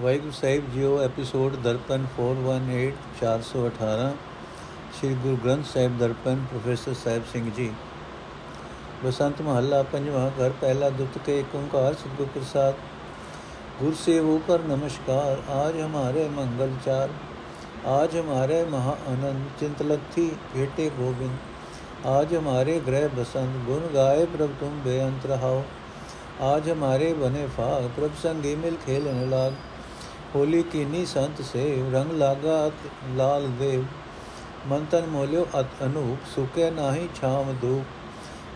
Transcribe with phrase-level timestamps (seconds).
[0.00, 2.90] ਵਾਹਿਗੁਰੂ ਸਾਹਿਬ ਜੀਓ episode Darpan 418
[3.22, 4.10] 418
[4.98, 7.70] Sri Guru Granth Sahib Darpan professor Sahib Singh ji
[9.04, 12.74] Basant ਮਹੱਲਾ ਪੰਜਵਾਂ ਘਰ ਪਹਿਲਾ ਦੁੱਤ ਕੇ ਏਕ ਓੰਕਾਰ ਸਤਿਗੁਰ ਪ੍ਰਸਾਦ
[13.78, 17.10] गुरु से ऊपर नमस्कार आज हमारे मंगल चार
[17.88, 20.24] आज हमारे महा आनंद चिंतलथी
[20.54, 25.62] भेटे गोविंद आज हमारे ग्रह बसंत गुण गाए प्रभ तुम बेअंत रहाओ
[26.44, 29.62] आज हमारे बने फाग प्रभ संगी मिल खेलन लाग
[30.32, 33.86] होली कीनी संत से रंग लागा अत लाल देव
[34.68, 37.96] मन तन मोलियो अत अनूप सुके नाही छाम धूप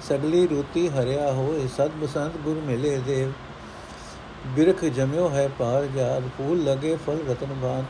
[0.09, 3.33] सगली रुति हरिया होए सत बसंत गुर मिले देव
[4.47, 7.85] ਬਿਰਖ ਜਮਿਓ ਹੈ ਪਾਰ ਜਾਦ ਫੂਲ ਲਗੇ ਫਲ ਰਤਨ ਬਾਨ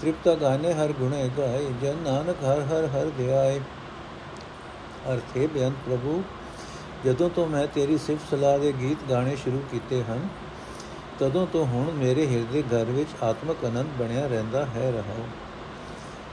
[0.00, 3.60] ਤ੍ਰਿਪਤਾ ਗਾਨੇ ਹਰ ਗੁਣੇ ਗਾਏ ਜਨ ਨਾਨਕ ਹਰ ਹਰ ਹਰ ਧਿਆਏ
[5.12, 6.22] ਅਰਥੇ ਬੇਅੰਤ ਪ੍ਰਭੂ
[7.04, 10.28] ਜਦੋਂ ਤੋਂ ਮੈਂ ਤੇਰੀ ਸਿਫਤ ਸਲਾਹ ਦੇ ਗੀਤ ਗਾਣੇ ਸ਼ੁਰੂ ਕੀਤੇ ਹਨ
[11.19, 15.27] ਤਦੋਂ ਤੋਂ ਹੁਣ ਮੇਰੇ ਹਿਰਦੇ ਘਰ ਵਿੱਚ ਆਤਮਕ ਆਨੰਦ ਬਣਿਆ ਰਹਿੰਦਾ ਹੈ, ਰਹਾ।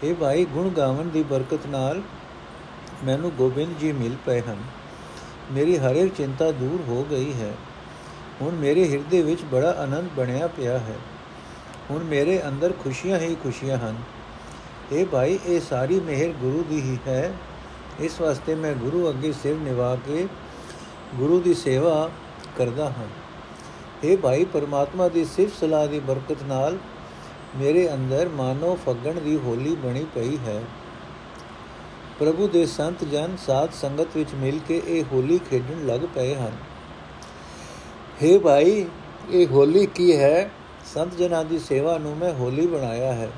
[0.04, 2.02] ਇਹ ਭਾਈ ਗੁਣ ਗਾਵਨ ਦੀ ਬਰਕਤ ਨਾਲ
[3.04, 4.56] ਮੈਨੂੰ ਗੋਬਿੰਦ ਜੀ ਮਿਲ ਪਏ ਹਨ।
[5.52, 7.54] ਮੇਰੀ ਹਰ ਇੱਕ ਚਿੰਤਾ ਦੂਰ ਹੋ ਗਈ ਹੈ।
[8.40, 10.96] ਹੁਣ ਮੇਰੇ ਹਿਰਦੇ ਵਿੱਚ ਬੜਾ ਆਨੰਦ ਬਣਿਆ ਪਿਆ ਹੈ।
[11.90, 13.96] ਹੁਣ ਮੇਰੇ ਅੰਦਰ ਖੁਸ਼ੀਆਂ ਹੀ ਖੁਸ਼ੀਆਂ ਹਨ।
[14.92, 17.34] ਇਹ ਭਾਈ ਇਹ ਸਾਰੀ ਮਿਹਰ ਗੁਰੂ ਦੀ ਹੀ ਹੈ।
[18.00, 20.28] ਇਸ ਵਾਸਤੇ ਮੈਂ ਗੁਰੂ ਅੱਗੇ ਸਿਰ ਨਿਵਾ ਕੇ
[21.14, 22.10] ਗੁਰੂ ਦੀ ਸੇਵਾ
[22.58, 23.21] ਕਰਦਾ ਹਾਂ।
[24.04, 26.78] ਇਹ ਭਾਈ, ਪਰਮਾਤਮਾ ਦੀ ਸਿਫਤ ਸਲਾਹ ਦੀ ਬਰਕਤ ਨਾਲ
[27.56, 30.62] ਮੇਰੇ ਅੰਦਰ ਮਾਨੋ ਫੱਗਣ ਦੀ ਹੋਲੀ ਬਣੀ ਪਈ ਹੈ।
[32.18, 36.52] ਪ੍ਰਭੂ ਦੇ ਸੰਤ ਜਨ ਸਾਧ ਸੰਗਤ ਵਿੱਚ ਮਿਲ ਕੇ ਇਹ ਹੋਲੀ ਖੇਡਣ ਲੱਗ ਪਏ ਹਨ।
[38.24, 38.86] हे ਭਾਈ,
[39.30, 40.50] ਇਹ ਹੋਲੀ ਕੀ ਹੈ?
[40.94, 43.28] ਸੰਤ ਜਨਾਂ ਦੀ ਸੇਵਾ ਨੂੰ ਮੈਂ ਹੋਲੀ ਬਣਾਇਆ ਹੈ।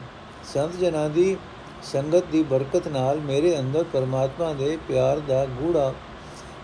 [0.55, 1.37] ਸੰਤ ਜਨਾਂ ਦੀ
[1.83, 5.95] ਸੰਗਤ ਦੀ ਬਰਕਤ ਨਾਲ ਮੇਰੇ ਅੰਦਰ ਪਰਮਾਤਮਾ ਦੇ ਪਿਆਰ ਦਾ ਗੂੜਾ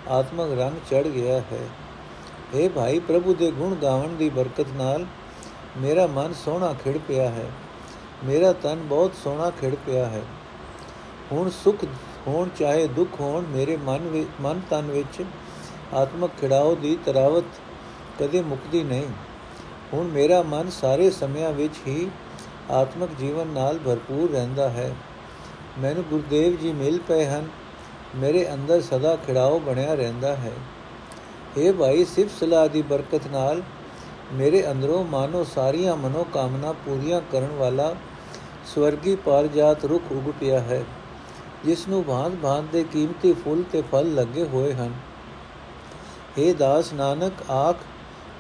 [0.09, 1.69] ਆਤਮਕ ਰੰਗ ਚੜ ਗਿਆ ਹੈ।
[2.57, 5.07] हे ਭਾਈ, ਪ੍ਰਭੂ ਦੇ ਗੁਣ ਗਾਵਣ ਦੀ ਬਰਕਤ ਨਾਲ
[5.77, 7.51] ਮੇਰਾ ਮਨ ਸੋਹਣਾ ਖਿੜ ਪਿਆ ਹੈ।
[8.25, 10.23] ਮੇਰਾ ਤਨ ਬਹੁਤ ਸੋਹਣਾ ਖਿੜ ਪਿਆ ਹੈ।
[11.33, 11.85] ਹੁਣ ਸੁਖ
[12.27, 15.25] ਹੋਣ ਚਾਹੇ ਦੁੱਖ ਹੋਣ, ਮੇਰੇ ਮਨ ਵਿੱਚ ਮਨ ਤਨ ਵਿੱਚ
[15.95, 17.45] ਆਤਮਕ ਖਿੜਾਓ ਦੀ ਤਰਾਵਤ
[18.21, 19.07] ਕਦੇ ਮੁਕਦੀ ਨਹੀਂ।
[19.93, 22.11] ਹੁਣ ਮੇਰਾ ਮਨ ਸਾਰੇ ਸਮਿਆਂ ਵਿੱਚ ਹੀ
[22.71, 24.95] ਆਤਮਿਕ ਜੀਵਨ ਨਾਲ ਭਰਪੂਰ ਰਹਿੰਦਾ ਹੈ।
[25.79, 27.49] ਮੈਨੂੰ ਗੁਰਦੇਵ ਜੀ ਮਿਲ ਪਏ ਹਨ।
[28.17, 30.53] ਮੇਰੇ ਅੰਦਰ ਸਦਾ ਖਿੜਾਓ ਬਣਿਆ ਰਹਿੰਦਾ ਹੈ।
[31.59, 33.63] ਇਹ ਭਾਈ, ਸਿਫਤ ਸਲਾਹ ਦੀ ਬਰਕਤ ਨਾਲ
[34.33, 37.95] ਮੇਰੇ ਅੰਦਰੋਂ ਮਾਨੋ ਸਾਰੀਆਂ ਮਨੋ ਕਾਮਨਾ ਪੂਰੀਆਂ ਕਰਨ ਵਾਲਾ
[38.75, 40.85] ਸਵਰਗੀ ਪਾਰਜਾਤ ਰੁੱਖ ਉਗ ਪਿਆ ਹੈ,
[41.65, 44.93] ਜਿਸ ਨੂੰ ਭਾਂਤ ਭਾਂਤ ਦੇ ਕੀਮਤੀ ਫੁੱਲ ਤੇ ਫਲ ਲੱਗੇ ਹੋਏ ਹਨ।
[46.39, 47.77] ਇਹ ਦਾਸ ਨਾਨਕ, ਆਖ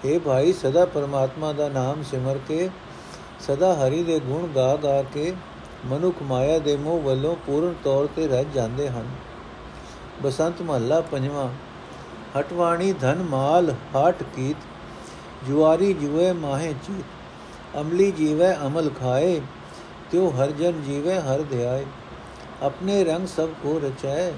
[0.06, 2.68] हे ਭਾਈ, ਸਦਾ ਪਰਮਾਤਮਾ ਦਾ ਨਾਮ ਸਿਮਰ ਕੇ,
[3.40, 5.32] ਸਦਾ ਹਰੀ ਦੇ ਗੁਣ ਗਾ ਗਾ ਕੇ,
[5.86, 9.08] ਮਨੁੱਖ ਮਾਇਆ ਦੇ ਮੋਹ ਵੱਲੋਂ ਪੂਰਨ ਤੌਰ ਤੇ ਰਹਿ ਜਾਂਦੇ ਹਨ।
[10.22, 11.48] ਬਸੰਤ ਮਹੱਲਾ ਪੰਜਵਾਂ।
[12.36, 14.56] ਹਟਵਾਣੀ ਧਨ ਮਾਲ ਹਾਟ ਕੀਤ
[15.48, 19.40] ਜੁਆਰੀ ਜੁਏ ਮਾਹੇ ਚੀਤ ਅਮਲੀ ਜੀਵੇ ਅਮਲ ਖਾਏ
[20.10, 21.84] ਤਿਉ ਹਰ ਜਨ ਜੀਵੇ ਹਰ ਧਿਆਏ
[22.62, 24.32] ਆਪਣੇ ਰੰਗ ਸਭ ਕੋ ਰਚਾਏ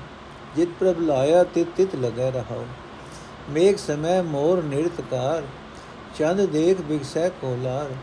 [0.57, 2.65] ਜਿਤ ਪ੍ਰਭ ਲਾਇਆ ਤਿਤ ਤਿਤ ਲਗੈ ਰਹਾਓ
[3.51, 5.43] ਮੇਘ ਸਮੈ ਮੋਰ ਨਿਰਤਕਾਰ
[6.19, 7.95] ਚੰਦ ਦੇਖ ਬਿਗਸੈ ਕੋਲਾਰ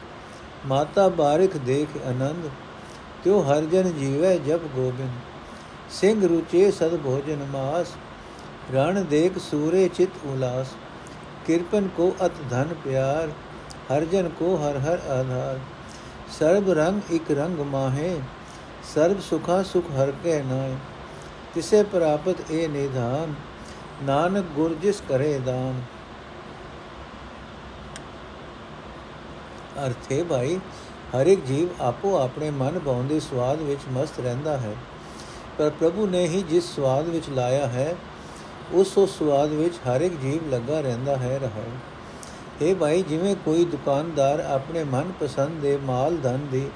[0.67, 2.49] ਮਾਤਾ ਬਾਰਿਖ ਦੇਖ ਆਨੰਦ
[3.23, 5.11] ਤਿਉ ਹਰ ਜਨ ਜੀਵੈ ਜਪ ਗੋਬਿੰਦ
[5.91, 7.95] ਸਿੰਘ ਰੁਚੇ ਸਦ ਭੋਜਨ ਮਾਸ
[8.73, 10.73] ਰਣ ਦੇਖ ਸੂਰੇ ਚਿਤ ਉਲਾਸ,
[11.45, 13.29] ਕਿਰਪਨ ਕੋ ਅਤ ਧਨ ਪਿਆਰ
[13.91, 15.59] ਹਰ ਜਨ ਕੋ ਹਰ ਹਰ ਆਧਾਰ।
[16.39, 18.19] ਸਰਬ ਰੰਗ ਇਕ ਰੰਗ ਮਾਹੇ,
[18.93, 20.75] ਸਰਬ ਸੁਖਾ ਸੁਖ ਹਰ ਕੇ ਨਾਏ
[21.53, 23.33] ਤਿਸੇ ਪ੍ਰਾਪਤ ਇਹ ਨਿਧਾਨ,
[24.03, 25.81] ਨਾਨਕ ਗੁਰ ਜਿਸ ਕਰੇ ਦਾਨ।
[29.85, 30.59] ਅਰਥੇ ਭਾਈ
[31.15, 34.75] ਹਰ ਇੱਕ ਜੀਵ ਆਪੋ ਆਪਣੇ ਮਨ ਭਾਉਂਦੇ ਸਵਾਦ ਵਿੱਚ ਮਸਤ ਰਹਿੰਦਾ ਹੈ,
[35.57, 37.95] ਪਰ ਪ੍ਰਭੂ ਨੇ ਹੀ ਜਿਸ ਸਵਾਦ ਵਿੱਚ ਲਾਇਆ ਹੈ
[38.73, 41.63] ਉਸ ਉਸ ਸਵਾਦ ਵਿੱਚ ਹਰ ਇੱਕ ਜੀਵ ਲੱਗਾ ਰਹਿੰਦਾ ਹੈ ਰਹਾ
[42.61, 46.69] ਇਹ ਭਾਈ, ਜਿਵੇਂ ਕੋਈ ਦੁਕਾਨਦਾਰ ਆਪਣੇ ਮਨ ਪਸੰਦ ਦੇ ਮਾਲ ਧਨ ਦੀ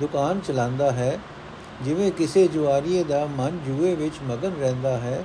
[0.00, 1.18] ਦੁਕਾਨ ਚਲਾਉਂਦਾ ਹੈ,
[1.82, 5.24] ਜਿਵੇਂ ਕਿਸੇ ਜੁਆਰੀਏ ਦਾ ਮਨ ਜੂਏ ਵਿੱਚ ਮਗਨ ਰਹਿੰਦਾ ਹੈ,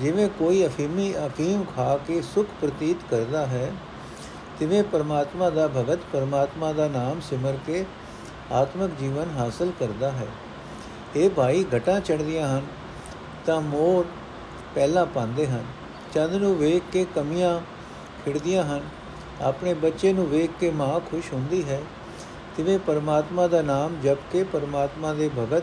[0.00, 3.70] ਜਿਵੇਂ ਕੋਈ ਅਫੀਮੀ ਅਫੀਮ ਖਾ ਕੇ ਸੁਖ ਪ੍ਰਤੀਤ ਕਰਦਾ ਹੈ,
[4.58, 7.84] ਤਿਵੇਂ ਪਰਮਾਤਮਾ ਦਾ ਭਗਤ ਪਰਮਾਤਮਾ ਦਾ ਨਾਮ ਸਿਮਰ ਕੇ
[8.52, 10.26] ਆਤਮਿਕ ਜੀਵਨ ਹਾਸਲ ਕਰਦਾ ਹੈ।
[11.16, 12.66] ਇਹ ਭਾਈ, ਘਟਾਂ ਚੜਦੀਆਂ ਹਨ
[13.46, 14.04] ਤਾਂ ਮੋਰ
[14.74, 15.64] ਪਹਿਲਾਂ ਪਾਉਂਦੇ ਹਨ।
[16.14, 17.60] ਚੰਦ ਨੂੰ ਵੇਖ ਕੇ ਕਮੀਆਂ
[18.24, 18.80] ਖਿੜਦੀਆਂ ਹਨ।
[19.42, 21.82] ਆਪਣੇ ਬੱਚੇ ਨੂੰ ਵੇਖ ਕੇ ਮਾਂ ਖੁਸ਼ ਹੁੰਦੀ ਹੈ।
[22.56, 25.62] ਤਿਵੇਂ ਪਰਮਾਤਮਾ ਦਾ ਨਾਮ ਜਪ ਕੇ ਪਰਮਾਤਮਾ ਦੇ ਭਗਤ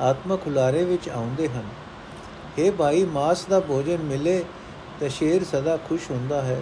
[0.00, 1.64] ਆਤਮਕ ਹੁਲਾਰੇ ਵਿੱਚ ਆਉਂਦੇ ਹਨ।
[2.58, 4.44] हे ਭਾਈ, ਮਾਸ ਦਾ ਭੋਜਨ ਮਿਲੇ
[5.00, 6.60] ਤਾਂ ਸ਼ੇਰ ਸਦਾ ਖੁਸ਼ ਹੁੰਦਾ ਹੈ।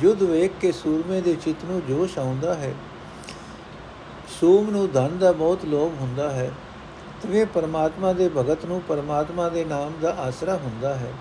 [0.00, 2.74] ਜੁਦ ਵੇਖ ਕੇ ਸੂਰਮੇ ਦੇ ਚਿੱਤ ਨੂੰ ਜੋਸ਼ ਆਉਂਦਾ ਹੈ।
[4.40, 6.50] ਸੂਮ ਨੂੰ ਧਨ ਦਾ ਬਹੁਤ ਲੋਭ ਹੁੰਦਾ ਹੈ।
[7.24, 11.12] ਤਵੇ ਪਰਮਾਤਮਾ ਦੇ ਭਗਤ ਨੂੰ ਪਰਮਾਤਮਾ ਦੇ ਨਾਮ ਦਾ ਆਸਰਾ ਹੁੰਦਾ ਹੈ।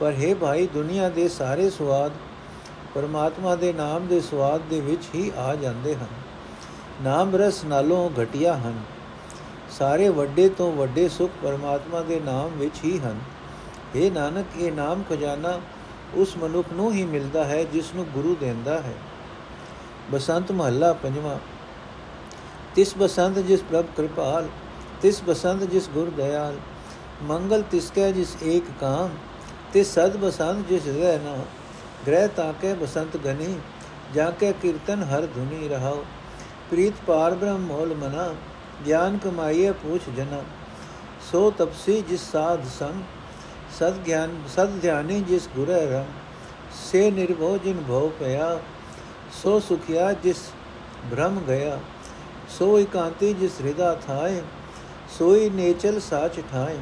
[0.00, 2.12] ਪਰ हे ਭਾਈ, ਦੁਨੀਆ ਦੇ ਸਾਰੇ ਸਵਾਦ
[2.94, 6.06] ਪਰਮਾਤਮਾ ਦੇ ਨਾਮ ਦੇ ਸਵਾਦ ਦੇ ਵਿੱਚ ਹੀ ਆ ਜਾਂਦੇ ਹਨ।
[7.02, 8.80] ਨਾਮ ਰਸ ਨਾਲੋਂ ਘਟਿਆ ਹਨ।
[9.70, 13.20] ਸਾਰੇ ਵੱਡੇ ਤੋਂ ਵੱਡੇ ਸੁਖ ਪਰਮਾਤਮਾ ਦੇ ਨਾਮ ਵਿੱਚ ਹੀ ਹਨ।
[13.94, 15.60] ਇਹ ਨਾਨਕ, ਇਹ ਨਾਮ ਖਜ਼ਾਨਾ
[16.14, 18.94] ਉਸ ਮਨੁੱਖ ਨੂੰ ਹੀ ਮਿਲਦਾ ਹੈ ਜਿਸ ਨੂੰ ਗੁਰੂ ਦਿੰਦਾ ਹੈ।
[20.10, 21.38] ਬਸੰਤ ਮਹੱਲਾ ਪੰਜਵਾਂ,
[22.74, 24.48] ਤਿਸ ਬਸੰਤ ਜਿਸ ਪ੍ਰਭ ਕਿਰਪਾਲ
[25.02, 26.56] ਤਿਸ ਬਸੰਤ ਜਿਸ ਗੁਰ ਦਇਆਲ,
[27.22, 29.10] ਮੰਗਲ ਤਿਸ ਕੈ ਜਿਸ ਏਕ ਕਾਮ
[29.72, 31.36] ਤਿਸ ਸਦ ਬਸੰਤ ਜਿਸ ਰਹਿ ਨਾ,
[32.06, 33.54] ਗ੍ਰਹਿ ਤਾਕੇ ਬਸੰਤ ਗਨੀ
[34.14, 36.04] ਜਾ ਕੇ ਕੀਰਤਨ ਹਰ ਧੁਨੀ ਰਹਾਓ
[36.70, 38.28] ਪ੍ਰੀਤ ਪਾਰ ਬ੍ਰਹਮ ਮੋਲ ਮਨਾ,
[38.86, 40.42] ਗਿਆਨ ਕਮਾਈਏ ਪੂਛ ਜਨਾ।
[41.30, 43.02] ਸੋ ਤਪਸੀ ਜਿਸ ਸਾਧ ਸੰਗ,
[43.78, 46.04] ਸਦ ਗਿਆਨ, ਸਦ ਧਿਆਨੀ ਜਿਸ ਗੁਰੇ ਰਮ
[46.82, 48.58] ਸੇ ਨਿਰਭਉ ਜਿਨ ਭਉ ਪਿਆ।
[49.42, 50.36] ਸੋ ਸੁਖਿਆ ਜਿਸ
[51.10, 51.78] ਭ੍ਰਮ ਗਿਆ,
[52.58, 54.40] ਸੋ ਇਕਾਂਤੀ ਜਿਸ ਹਿਰਦਾ ਥਾਏ
[55.10, 56.78] ਸੋਈ ਨੇਚਲ ਸਾਚ ਠਾਏ,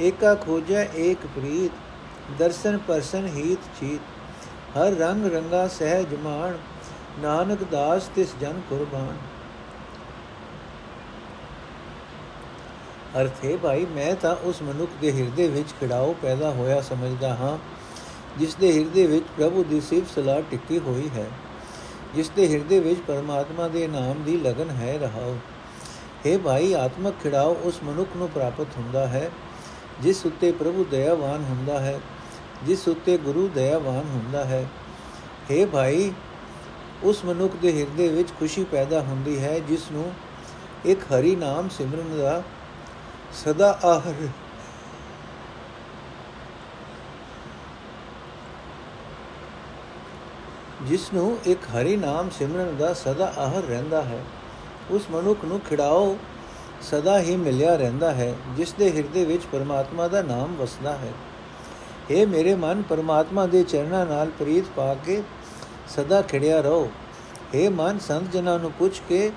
[0.00, 1.72] ਏਕਾ ਖੋਜੈ ਏਕ ਪ੍ਰੀਤ,
[2.38, 6.58] ਦਰਸ਼ਨ ਪਰਸਨ ਹੀਤ ਚੀਤ। ਹਰ ਰੰਗ ਰੰਗਾ ਸਹਿਜ ਮਾਨ
[7.20, 9.16] ਨਾਨਕ ਦਾਸ ਤਿਸ ਜਨ ਕੁਰਬਾਨ।
[13.20, 17.58] ਅਰਥੇ ਭਾਈ, ਮੈਂ ਤਾਂ ਉਸ ਮਨੁੱਖ ਦੇ ਹਿਰਦੇ ਵਿੱਚ ਖਿੜਾਓ ਪੈਦਾ ਹੋਇਆ ਸਮਝਦਾ ਹਾਂ,
[18.38, 21.26] ਜਿਸ ਦੇ ਹਿਰਦੇ ਵਿੱਚ ਪ੍ਰਭੂ ਦੀ ਸਿਫਤ ਸਲਾਹ ਟਿੱਕੀ ਹੋਈ ਹੈ,
[22.14, 25.36] ਜਿਸ ਦੇ ਹਿਰਦੇ ਵਿੱਚ ਪਰਮਾਤਮਾ ਦੇ ਨਾਮ ਦੀ ਲਗਨ ਹੈ ਰਹਾਓ।
[26.28, 29.30] हे ਭਾਈ ਆਤਮਕ ਖਿੜਾਓ ਉਸ ਮਨੁੱਖ ਨੂੰ ਪ੍ਰਾਪਤ ਹੁੰਦਾ ਹੈ
[30.02, 31.98] ਜਿਸ ਉੱਤੇ ਪ੍ਰਭੂ ਦਇਆਵਾਨ ਹੁੰਦਾ ਹੈ
[32.64, 34.64] ਜਿਸ ਉੱਤੇ ਗੁਰੂ ਦਇਆਵਾਨ ਹੁੰਦਾ ਹੈ
[35.50, 36.12] हे ਭਾਈ
[37.02, 40.10] ਉਸ ਮਨੁੱਖ ਦੇ ਹਿਰਦੇ ਵਿੱਚ ਖੁਸ਼ੀ ਪੈਦਾ ਹੁੰਦੀ ਹੈ ਜਿਸ ਨੂੰ
[40.86, 42.42] ਇੱਕ ਹਰੀ ਨਾਮ ਸਿਮਰਨ ਦਾ
[43.34, 44.28] ਸਦਾ ਆਹਰ
[50.82, 54.20] ਜਿਸ ਨੂੰ ਇੱਕ ਹਰੀ ਨਾਮ ਸਿਮਰਨ ਦਾ ਸਦਾ ਆਹਰ ਰਹਿੰਦਾ ਹੈ
[54.90, 56.16] ਉਸ ਮਨੁੱਖ ਨੂੰ ਖਿੜਾਓ
[56.82, 61.12] ਸਦਾ ਹੀ ਮਿਲਿਆ ਰਹਿੰਦਾ ਹੈ, ਜਿਸ ਦੇ ਹਿਰਦੇ ਵਿੱਚ ਪਰਮਾਤਮਾ ਦਾ ਨਾਮ ਵਸਦਾ ਹੈ।
[62.10, 65.22] हे ਮੇਰੇ ਮਨ, ਪਰਮਾਤਮਾ ਦੇ ਚਰਨਾਂ ਨਾਲ ਪ੍ਰੀਤ ਪਾ ਕੇ
[65.88, 66.90] ਸਦਾ ਖਿੜਿਆ ਰਹੋ।
[67.54, 69.30] हे ਮਨ ਸੰਤ ਜਨਾਂ ਨੂੰ ਪੁੱਛ ਕੇ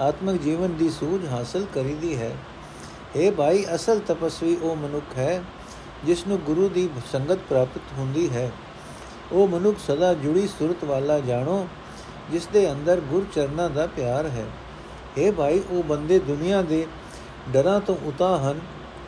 [0.00, 2.30] ਆਤਮਿਕ ਜੀਵਨ ਦੀ ਸੂਝ ਹਾਸਲ ਕਰੀਦੀ ਹੈ।
[3.16, 5.42] हे ਭਾਈ, ਅਸਲ ਤਪਸਵੀ ਉਹ ਮਨੁੱਖ ਹੈ,
[6.04, 8.52] ਜਿਸ ਨੂੰ ਗੁਰੂ ਦੀ ਸੰਗਤ ਪ੍ਰਾਪਤ ਹੁੰਦੀ ਹੈ।
[9.32, 11.66] ਉਹ ਮਨੁੱਖ ਸਦਾ ਜੁੜੀ ਸੁਰਤ ਵਾਲਾ ਜਾਣੋ,
[12.32, 14.44] ਜਿਸ ਦੇ ਅੰਦਰ ਗੁਰ ਚਰਨਾਂ ਦਾ ਪਿਆਰ ਹੈ।
[15.17, 16.85] اے ਭਾਈ ਉਹ ਬੰਦੇ ਦੁਨੀਆ ਦੇ
[17.51, 18.59] ਡਰਾਂ ਤੋਂ ਉਤਾ ਹਨ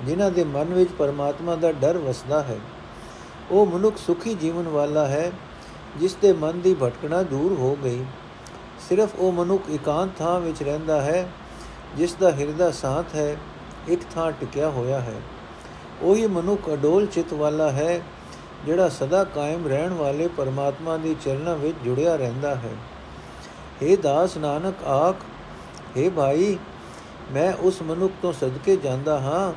[0.05, 2.57] ਜਿਨ੍ਹਾਂ ਦੇ ਮਨ ਵਿੱਚ ਪਰਮਾਤਮਾ ਦਾ ਡਰ ਵਸਦਾ ਹੈ
[3.51, 5.31] ਉਹ ਮਨੁੱਖ ਸੁਖੀ ਜੀਵਨ ਵਾਲਾ ਹੈ
[5.99, 8.03] ਜਿਸ ਦੇ ਮਨ ਦੀ ਭਟਕਣਾ ਦੂਰ ਹੋ ਗਈ
[8.89, 11.27] ਸਿਰਫ ਉਹ ਮਨੁੱਖ ਇਕਾਂਤ ਥਾਂ ਵਿੱਚ ਰਹਿੰਦਾ ਹੈ
[11.97, 13.35] ਜਿਸ ਦਾ ਹਿਰਦਾ ਸਾਥ ਹੈ
[13.89, 15.21] ਇੱਕ ਥਾਂ ਟਿਕਿਆ ਹੋਇਆ ਹੈ
[16.01, 18.01] ਉਹੀ ਮਨੁੱਖ ਅਡੋਲ ਚਿਤ ਵਾਲਾ ਹੈ
[18.65, 22.75] ਜਿਹੜਾ ਸਦਾ ਕਾਇਮ ਰਹਿਣ ਵਾਲੇ ਪਰਮਾਤਮਾ ਦੀ ਚਰਨਾਂ ਵਿੱਚ ਜੁੜਿਆ ਰਹਿੰਦਾ ਹੈ
[23.81, 25.23] हे ਦਾਸ ਨਾਨਕ ਆਖ
[25.96, 26.56] हे ਭਾਈ,
[27.32, 29.52] ਮੈਂ ਉਸ ਮਨੁੱਖ ਤੋਂ ਸਦਕੇ ਜਾਂਦਾ ਹਾਂ,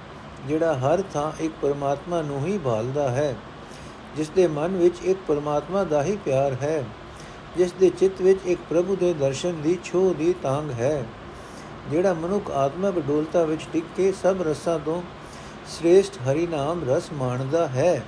[0.48, 3.36] ਜਿਹੜਾ ਹਰ ਥਾਂ ਇੱਕ ਪਰਮਾਤਮਾ ਨੂੰ ਹੀ ਭਾਲਦਾ ਹੈ
[4.18, 6.84] ਜਿਸ ਦੇ ਮਨ ਵਿੱਚ ਇੱਕ ਪਰਮਾਤਮਾ ਦਾ ਹੀ ਪਿਆਰ ਹੈ
[7.58, 11.04] ਜਿਸ ਦੇ ਚਿੱਤ ਵਿੱਚ ਇੱਕ ਪ੍ਰਭੂ ਦੇ ਦਰਸ਼ਨ ਦੀ ਛੋਹ ਦੀ ਤਾਂਗ ਹੈ,
[11.92, 15.02] ਜਿਹੜਾ ਮਨੁੱਖ ਆਤਮਾ ਬਡੋਲਤਾ ਵਿੱਚ ਟਿਕ ਕੇ ਸਭ ਰਸਾਂ ਤੋਂ
[15.70, 18.04] ਸ੍ਰੇਸ਼ਟ ਹਰੀ ਨਾਮ ਰਸ ਮਾਣਦਾ ਹੈ।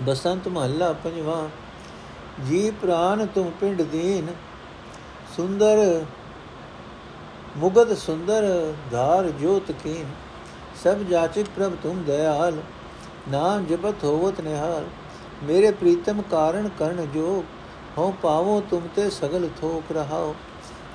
[0.00, 1.48] ਬਸੰਤ ਮਹੱਲਾ ਪੰਜਵਾਂ,
[2.46, 4.26] ਜੀ ਪ੍ਰਾਨ ਤੁਮ ਪਿੰਡ ਦੀਨ
[5.36, 6.04] ਸੁੰਦਰ
[7.56, 8.44] ਮੁਗਦ ਸੁੰਦਰ
[8.92, 10.04] ਧਾਰ ਜੋਤ ਕੀਨ,
[10.84, 12.56] ਸਭ ਜਾਚਕ ਪ੍ਰਭ ਤੁਮ ਦਇਆਲ,
[13.30, 14.84] ਨਾਮ ਜਪਤ ਹੋਵਤ ਨਿਹਾਲ।
[15.42, 17.44] ਮੇਰੇ ਪ੍ਰੀਤਮ ਕਾਰਣ ਕਰਨ ਜੋ
[17.98, 20.34] ਹੋ ਪਾਵੋ ਤੁਮ ਤੇ ਸਗਲ ਥੋਕ ਰਹਾਓ।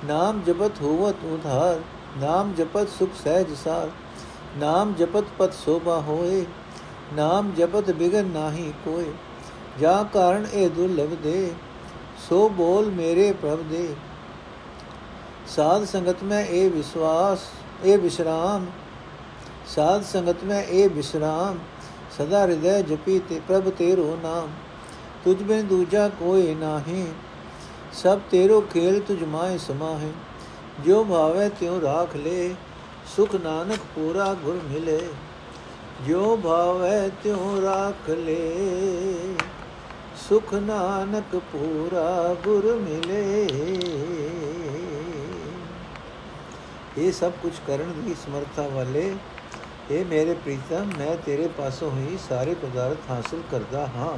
[0.04, 1.80] ਨਾਮ ਜਪਤ ਹੋਵਤ ਉਧਾਰ,
[2.18, 3.90] ਨਾਮ ਜਪਤ ਸੁਖ ਸਹਿਜ ਸਾਰ।
[4.58, 6.44] ਨਾਮ ਜਪਤ ਪਤ ਸੋਭਾ ਹੋਏ,
[7.14, 9.12] ਨਾਮ ਜਪਤ ਬਿਗਨ ਨਾਹੀ ਕੋਏ।
[9.80, 11.50] ਜਾ ਕਾਰਨ ਇਹ ਦੁਰਲਭ ਦੇ,
[12.28, 13.88] ਸੋ ਬੋਲ ਮੇਰੇ ਪ੍ਰਭ ਦੇ।
[15.56, 17.38] ਸਾਧ ਸੰਗਤ ਮੈਂ ਇਹ ਵਿਸ਼ਵਾਸ,
[17.84, 18.66] ਇਹ ਵਿਸ਼ਰਾਮ।
[19.66, 21.58] ਸਾਧ ਸੰਗਤ ਮੈਂ ਇਹ ਵਿਸ਼ਰਾਮ,
[22.18, 24.48] ਸਦਾ ਹਿਰਦੈ ਜਪੀ ਤੇ ਪ੍ਰਭ ਤੇਰੋ ਨਾਮ।
[25.24, 27.06] ਤੁਝ ਬਿਨ ਦੂਜਾ ਕੋਈ ਨਾਹੀ,
[27.92, 30.12] ਸਭ ਤੇਰੋ ਖੇਲ ਤੁਝ ਮਾਏ ਸਮਾਹੇ।
[30.86, 32.48] ਜੋ ਭਾਵੇ ਤਿਉ ਰਾਖ ਲੈ,
[33.16, 35.00] ਸੁਖ ਨਾਨਕ ਪੂਰਾ ਗੁਰ ਮਿਲੇ।
[36.08, 39.34] ਜੋ ਭਾਵੇ ਤਿਉ ਰਾਖ ਲੈ,
[40.28, 43.46] ਸੁਖ ਨਾਨਕ ਪੂਰਾ ਗੁਰ ਮਿਲੇ।
[46.98, 49.02] ਇਹ ਸਭ ਕੁਝ ਕਰਨ ਦੀ ਸਮਰੱਥਾ ਵਾਲੇ
[49.90, 54.16] ਇਹ ਮੇਰੇ ਪ੍ਰੀਤਮ ਮੈਂ ਤੇਰੇ ਪਾਸੋਂ ਹੀ ਸਾਰੇ ਪਦਾਰਥ ਹਾਸਲ ਕਰਦਾ ਹਾਂ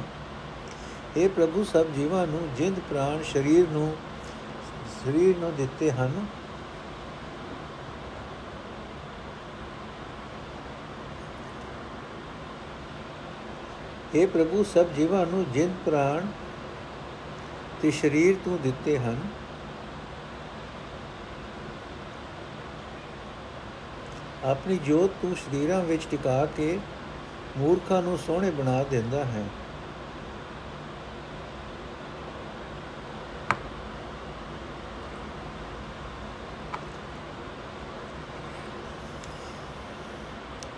[1.17, 3.93] ਇਹ ਪ੍ਰਭੂ ਸਭ ਜੀਵਾਂ ਨੂੰ ਜਿੰਦ ਪ੍ਰਾਣ ਸਰੀਰ ਨੂੰ
[4.95, 6.25] ਸਰੀਰ ਨੂੰ ਦਿੱਤੇ ਹਨ
[14.15, 16.25] ਇਹ ਪ੍ਰਭੂ ਸਭ ਜੀਵਾਂ ਨੂੰ ਜਿੰਦ ਪ੍ਰਾਣ
[17.81, 19.19] ਤੇ ਸਰੀਰ ਤੂੰ ਦਿੱਤੇ ਹਨ
[24.43, 26.79] ਆਪਣੀ ਜੋਤ ਤੂੰ ਸ਼ਰੀਰਾਂ ਵਿੱਚ ਟਿਕਾ ਕੇ
[27.57, 29.43] ਮੂਰਖਾਂ ਨੂੰ ਸੋਹਣੇ ਬਣਾ ਦਿੰਦਾ ਹੈ।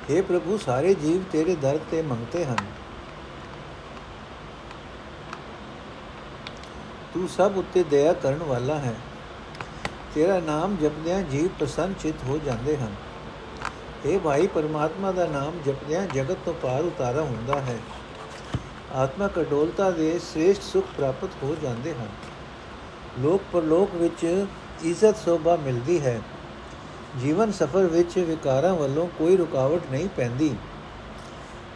[0.10, 2.58] हे ਪ੍ਰਭੂ, ਸਾਰੇ ਜੀਵ ਤੇਰੇ ਦਰ ਤੇ ਮੰਗਤੇ ਹਨ।
[7.14, 8.96] ਤੂੰ ਸਭ ਉੱਤੇ ਦਇਆ ਕਰਨ ਵਾਲਾ ਹੈ।
[10.16, 12.96] ਤੇਰਾ ਨਾਮ ਜਪਦਿਆਂ ਜੀਵ ਪ੍ਰਸੰਨ ਚਿਤ ਹੋ ਜਾਂਦੇ ਹਨ।
[14.06, 17.78] ਇਹ ਭਾਈ ਪਰਮਾਤਮਾ ਦਾ ਨਾਮ ਜਪਦਿਆਂ ਜਗਤ ਤੋਂ ਪਾਰ ਉਤਾਰਾ ਹੁੰਦਾ ਹੈ।
[18.94, 22.08] ਆਤਮਾ ਕਡੋਲਤਾ ਦੇ ਸ੍ਰੇਸ਼ਟ ਸੁਖ ਪ੍ਰਾਪਤ ਹੋ ਜਾਂਦੇ ਹਨ।
[23.20, 24.46] ਲੋਕ ਪਰਲੋਕ ਵਿੱਚ
[24.84, 26.22] ਇੱਜ਼ਤ ਸੋਭਾ ਮਿਲਦੀ ਹੈ।
[27.20, 30.56] ਜੀਵਨ ਸਫਰ ਵਿੱਚ ਵਿਕਾਰਾਂ ਵੱਲੋਂ ਕੋਈ ਰੁਕਾਵਟ ਨਹੀਂ ਪੈਂਦੀ।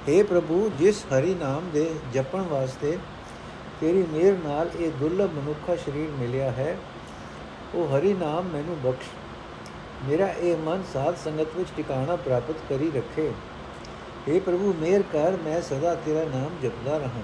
[0.10, 2.98] हे ਪ੍ਰਭੂ, ਜਿਸ ਹਰੀ ਨਾਮ ਦੇ ਜਪਣ ਵਾਸਤੇ
[3.82, 6.78] ਤੇਰੀ ਮਿਹਰ ਨਾਲ ਇਹ ਦੁਰਲਭ ਮਨੁੱਖਾ ਸਰੀਰ ਮਿਲਿਆ ਹੈ,
[7.76, 9.08] ਉਹ ਹਰੀ ਨਾਮ ਮੈਨੂੰ ਬਖਸ਼
[10.06, 13.32] ਮੇਰਾ ਇਹ ਮਨ ਸਾਧ ਸੰਗਤ ਵਿੱਚ ਟਿਕਾਣਾ ਪ੍ਰਾਪਤ ਕਰੀ ਰੱਖੇ।
[14.30, 17.22] हे ਪ੍ਰਭੂ ਮਿਹਰ ਕਰ, ਮੈਂ ਸਦਾ ਤੇਰਾ ਨਾਮ ਜਪਦਾ ਰਹਾ।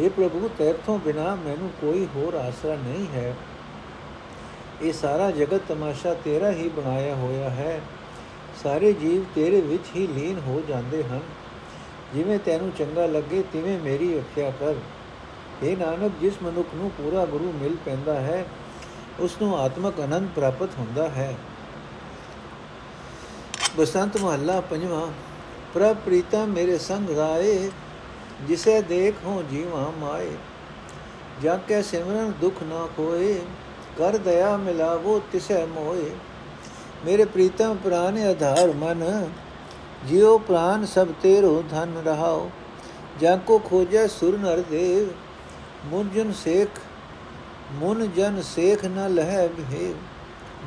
[0.00, 3.34] हे ਪ੍ਰਭੂ, ਤੇਰਥੋਂ ਬਿਨਾ ਮੈਨੂੰ ਕੋਈ ਹੋਰ ਆਸਰਾ ਨਹੀਂ ਹੈ।
[4.82, 7.80] ਇਹ ਸਾਰਾ ਜਗਤ ਤਮਾਸ਼ਾ ਤੇਰਾ ਹੀ ਬਣਾਇਆ ਹੋਇਆ ਹੈ।
[8.62, 11.20] ਸਾਰੇ ਜੀਵ ਤੇਰੇ ਵਿੱਚ ਹੀ ਲੀਨ ਹੋ ਜਾਂਦੇ ਹਨ।
[12.14, 14.74] ਜਿਵੇਂ ਤੈਨੂੰ ਚੰਗਾ ਲੱਗੇ, ਤਿਵੇਂ ਮੇਰੀ ਰੱਖਿਆ ਕਰ।
[15.62, 18.44] ਇਹ ਨਾਨਕ, ਜਿਸ ਮਨੁੱਖ ਨੂੰ ਪੂਰਾ ਗੁਰੂ ਮਿਲ ਪੈਂਦਾ ਹੈ,
[19.20, 21.34] ਉਸ ਨੂੰ ਆਤਮਕ ਆਨੰਦ ਪ੍ਰਾਪਤ ਹੁੰਦਾ ਹੈ।
[23.80, 25.06] ਬਸੰਤ ਮਹੱਲਾ ਪੰਜਵਾਂ,
[25.74, 27.70] ਪ੍ਰਭ ਪ੍ਰੀਤਾ ਮੇਰੇ ਸੰਗ ਰਾਏ,
[28.48, 30.30] ਜਿਸੇ ਦੇਖ ਹੋ ਜੀਵਾ ਮਾਏ।
[31.42, 33.40] ਜਾਂ ਕੇ ਸਿਮਰਨ ਦੁਖ ਨਾ ਕੋਏ
[33.98, 36.10] ਕਰ ਦਇਆ ਮਿਲਾਵੋ ਤਿਸੈ ਮੋਏ।
[37.04, 39.30] ਮੇਰੇ ਪ੍ਰੀਤਮ ਪ੍ਰਾਨ ਆਧਾਰ ਮਨ,
[40.06, 42.50] ਜਿਉ ਪ੍ਰਾਨ ਸਭ ਤੇਰੋ ਧਨ ਰਹਾਓ।
[43.20, 45.08] ਜਾਂ ਕੋ ਖੋਜੈ ਸੁਰ ਨਰ ਦੇਵ,
[45.86, 46.68] ਮੁਨ ਜਨ ਸੇਖ,
[47.72, 49.94] ਮੁਨ ਜਨ ਸੇਖ ਨ ਲਹਿ ਭੇ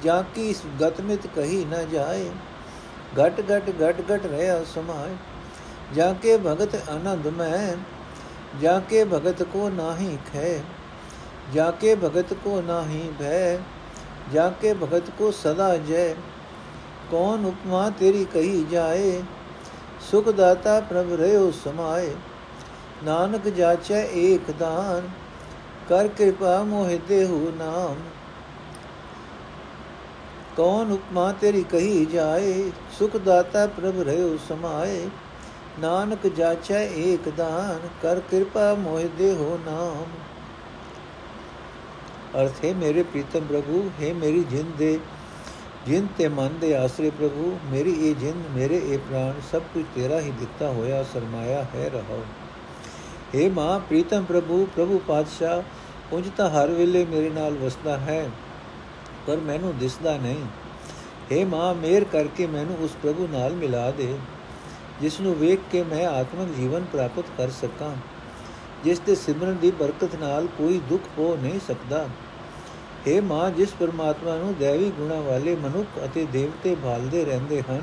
[0.03, 2.29] ਜਾਂ ਕੀ ਗਤਮਿਤ ਕਹੀ ਨ ਜਾਏ।
[3.19, 5.15] ਘਟ ਘਟ ਘਟ ਘਟ ਰਹਾ ਸਮਾਏ
[5.95, 7.75] ਜਾਂ ਕੇ ਭਗਤ ਆਨੰਦ ਮੈਂ,
[8.61, 10.59] ਜਾਂ ਕੇ ਭਗਤ ਕੋ ਨਾਹੀ ਖੈ,
[11.53, 13.57] ਜਾਂ ਕੇ ਭਗਤ ਕੋ ਨਾਹੀ ਭੈ,
[14.33, 16.13] ਜਾਂ ਕੇ ਭਗਤ ਕੋ ਸਦਾ ਜੈ।
[17.11, 19.21] ਕੌਣ ਉਪਮਾ ਤੇਰੀ ਕਹੀ ਜਾਏ,
[20.11, 22.13] ਸੁਖ ਦਾਤਾ ਪ੍ਰਭ ਰਹਿਓ ਸਮਾਏ।
[23.03, 25.09] ਨਾਨਕ ਜਾਚੈ ਏਕ ਦਾਨ,
[25.89, 27.95] ਕਰ ਕਿਰਪਾ ਮੋਹਿ ਦੇਹੂ ਨਾਮ।
[30.57, 32.71] ਕੌਣ ਉਪਮਾ ਤੇਰੀ ਕਹੀ ਜਾਏ?
[32.99, 35.07] ਸੁਖ ਦਾਤਾ ਪ੍ਰਭ ਰਹਿਓ ਸਮਾਏ।
[35.79, 40.05] ਨਾਨਕ ਜਾਚੈ ਏਕ ਦਾਨ, ਕਰ ਕਿਰਪਾ ਮੋਹਿ ਦੇਹੋ ਨਾਮ।
[42.41, 44.99] ਅਰਥ, ਹੈ ਮੇਰੇ ਪ੍ਰੀਤਮ ਪ੍ਰਭੂ, ਹੈ ਮੇਰੀ ਜਿੰਦ ਦੇ,
[45.85, 50.19] ਜਿੰਦ ਤੇ ਮਨ ਦੇ ਆਸਰੇ ਪ੍ਰਭੂ, ਮੇਰੀ ਇਹ ਜਿੰਦ, ਮੇਰੇ ਇਹ ਪ੍ਰਾਣ, ਸਭ ਕੁਝ ਤੇਰਾ
[50.19, 52.23] ਹੀ ਦਿੱਤਾ ਹੋਇਆ, ਸਰਮਾਇਆ ਹੈ ਰਹੋ
[53.35, 58.29] हे ਮਾਂ ਪ੍ਰੀਤਮ ਪ੍ਰਭੂ ਪ੍ਰਭੂ ਪਾਤਸ਼ਾਹ, ਉਂਝ ਤਾਂ ਹਰ ਵੇਲੇ ਮੇਰੇ ਨਾਲ ਵਸਦਾ ਹੈ।
[59.27, 60.45] ਪਰ ਮੈਨੂੰ ਦਿਸਦਾ ਨਹੀਂ।
[61.31, 64.13] हे ਮਾਂ, ਮੇਰ ਕਰਕੇ ਮੈਨੂੰ ਉਸ ਪ੍ਰਭੂ ਨਾਲ ਮਿਲਾ ਦੇ,
[65.01, 67.95] ਜਿਸ ਨੂੰ ਵੇਖ ਕੇ ਮੈਂ ਆਤਮਿਕ ਜੀਵਨ ਪ੍ਰਾਪਤ ਕਰ ਸਕਾਂ,
[68.83, 72.05] ਜਿਸ ਦੇ ਸਿਮਰਨ ਦੀ ਬਰਕਤ ਨਾਲ ਕੋਈ ਦੁੱਖ ਹੋ ਨਹੀਂ ਸਕਦਾ।
[73.07, 77.81] हे ਮਾਂ, ਜਿਸ ਪਰਮਾਤਮਾ ਨੂੰ ਦੇਵੀ ਗੁਣਾ ਵਾਲੇ ਮਨੁੱਖ ਅਤੇ ਦੇਵਤੇ ਭਾਲਦੇ ਰਹਿੰਦੇ ਹਨ,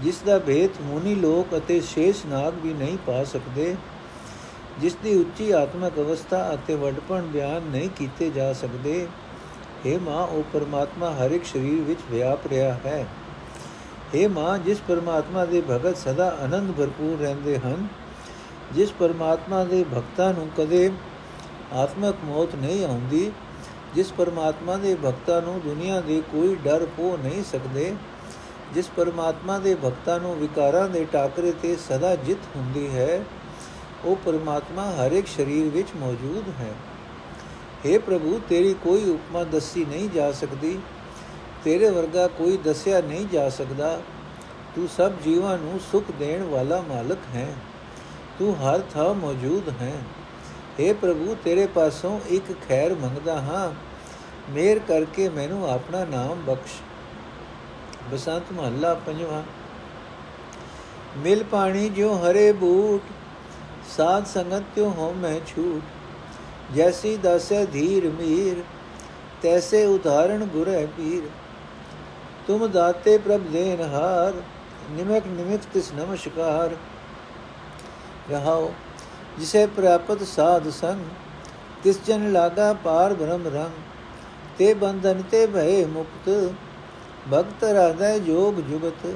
[0.00, 3.74] ਜਿਸ ਦਾ ਭੇਤ ਮੁਨੀ ਲੋਕ ਅਤੇ ਸ਼ੇਸ਼ ਨਾਗ ਵੀ ਨਹੀਂ ਪਾ ਸਕਦੇ,
[4.80, 9.06] ਜਿਸ ਦੀ ਉੱਚੀ ਆਤਮਿਕ ਅਵਸਥਾ ਅਤੇ ਵਡਪਣ ਬਿਆਨ ਨਹੀਂ ਕੀਤੇ ਜਾ ਸਕਦੇ
[9.86, 13.06] हे ਮਾਂ, ਉਹ ਪਰਮਾਤਮਾ ਹਰ ਇੱਕ ਸਰੀਰ ਵਿੱਚ ਵਿਆਪ ਰਿਹਾ ਹੈ।
[14.14, 17.86] हे ਮਾਂ, ਜਿਸ ਪਰਮਾਤਮਾ ਦੇ ਭਗਤ ਸਦਾ ਆਨੰਦ ਭਰਪੂਰ ਰਹਿੰਦੇ ਹਨ,
[18.72, 20.90] ਜਿਸ ਪਰਮਾਤਮਾ ਦੇ ਭਗਤਾਂ ਨੂੰ ਕਦੇ
[21.72, 23.30] ਆਤਮਿਕ ਮੌਤ ਨਹੀਂ ਆਉਂਦੀ,
[23.94, 27.94] ਜਿਸ ਪਰਮਾਤਮਾ ਦੇ ਭਗਤਾਂ ਨੂੰ ਦੁਨੀਆ ਦੇ ਕੋਈ ਡਰ ਪੋ ਨਹੀਂ ਸਕਦੇ,
[28.74, 33.24] ਜਿਸ ਪਰਮਾਤਮਾ ਦੇ ਭਗਤਾਂ ਨੂੰ ਵਿਕਾਰਾਂ ਦੇ ਟਾਕਰੇ ਤੇ ਸਦਾ ਜਿੱਤ ਹੁੰਦੀ ਹੈ,
[34.04, 36.72] ਉਹ ਪਰਮਾਤਮਾ ਹਰ ਇੱਕ ਸਰੀਰ ਵਿੱਚ ਮੌਜੂਦ ਹੈ।
[37.86, 40.78] हे ਪ੍ਰਭੂ, ਤੇਰੀ ਕੋਈ ਉਪਮਾ ਦੱਸੀ ਨਹੀਂ ਜਾ ਸਕਦੀ,
[41.64, 44.00] ਤੇਰੇ ਵਰਗਾ ਕੋਈ ਦੱਸਿਆ ਨਹੀਂ ਜਾ ਸਕਦਾ।
[44.76, 47.54] ਤੂੰ ਸਭ ਜੀਵਾਂ ਨੂੰ ਸੁਖ ਦੇਣ ਵਾਲਾ ਮਾਲਕ ਹੈ।
[48.38, 49.92] ਤੂੰ ਹਰ ਥਾਂ ਮੌਜੂਦ ਹੈ।
[50.80, 53.72] हे ਪ੍ਰਭੂ, ਤੇਰੇ ਪਾਸੋਂ ਇੱਕ ਖੈਰ ਮੰਗਦਾ ਹਾਂ।
[54.50, 56.72] ਮੇਰ ਕਰਕੇ ਮੈਨੂੰ ਆਪਣਾ ਨਾਮ ਬਖਸ਼।
[58.12, 59.42] ਬਸੰਤ ਮਹੱਲਾ ਪੰਜਵਾਂ।
[61.18, 63.02] ਮਿਲ ਪਾਣੀ ਜੋ ਹਰੇ ਬੂਟ,
[63.96, 65.82] ਸਾਧ ਸੰਗਤ ਤਿਉ ਹੋ ਮੈਂ ਛੂਟ।
[66.72, 68.62] ਜੈਸੀ ਦਸੈ ਧੀਰ ਮੀਰ,
[69.42, 71.28] ਤੈਸੇ ਉਦਾਹਰਣ ਗੁਰੇ ਪੀਰ।
[72.46, 74.32] ਤੁਮ ਦਾਤੇ ਪ੍ਰਭ ਦੇਨ ਹਾਰ,
[74.90, 76.76] ਨਿਮਕ ਨਿਮਕ ਤਿਸ ਨਮਸਕਾਰ।
[78.30, 78.72] ਰਹਾਓ,
[79.38, 81.04] ਜਿਸੇ ਪ੍ਰਾਪਤ ਸਾਧ ਸੰਗ,
[81.84, 83.82] ਤਿਸ ਜਨ ਲਾਗਾ ਪਾਰ ਬ੍ਰਹਮ ਰੰਗ।
[84.58, 86.52] ਤੇ ਬੰਧਨ ਤੇ ਭਏ ਮੁਕਤ,
[87.32, 89.06] ਭਗਤ ਰਾਧੈ ਜੋਗ ਜੁਗਤ।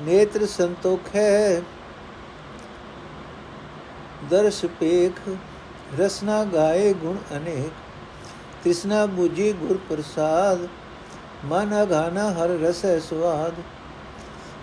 [0.00, 1.62] ਨੇਤਰ ਸੰਤੋਖ ਹੈ
[4.30, 5.30] ਦਰਸ ਪੇਖ।
[5.98, 7.72] ਰਸਨਾ ਗਾਏ ਗੁਣ ਅਨੇਕ,
[8.64, 10.66] ਤਿਸਨਾ 부ਜੀ ਗੁਰ ਪ੍ਰਸਾਦ,
[11.44, 13.54] ਮਨ ਅਗਾਨਾ ਹਰ ਰਸੈ ਸਵਾਦ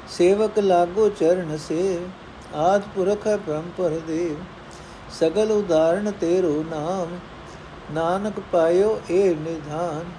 [0.10, 2.00] ਸੇਵਕ ਲਾਗੋ ਚਰਨ ਸੇ
[2.56, 4.38] ਆਦ ਪੁਰਖ ਪਰੰਪਰ ਦੇਵ
[5.20, 7.18] ਸਗਲ ਉਦਾਹਰਣ ਤੇਰੋ ਨਾਮ,
[7.94, 10.12] ਨਾਨਕ ਪਾਇਓ ਏ ਨਿਧਾਨ।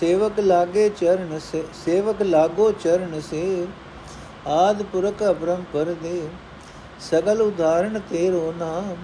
[0.00, 3.66] ਸੇਵਕ ਲਾਗੇ ਚਰਨ ਸੇ, ਸੇਵਕ ਲਾਗੋ ਚਰਨ ਸੇ
[4.46, 6.28] ਆਦ ਪੁਰਖ ਅਪਰੰਪਰ ਦੇ
[7.10, 8.96] ਸਗਲ ਉਦਾਹਰਣ ਤੇਰੋ ਨਾਮ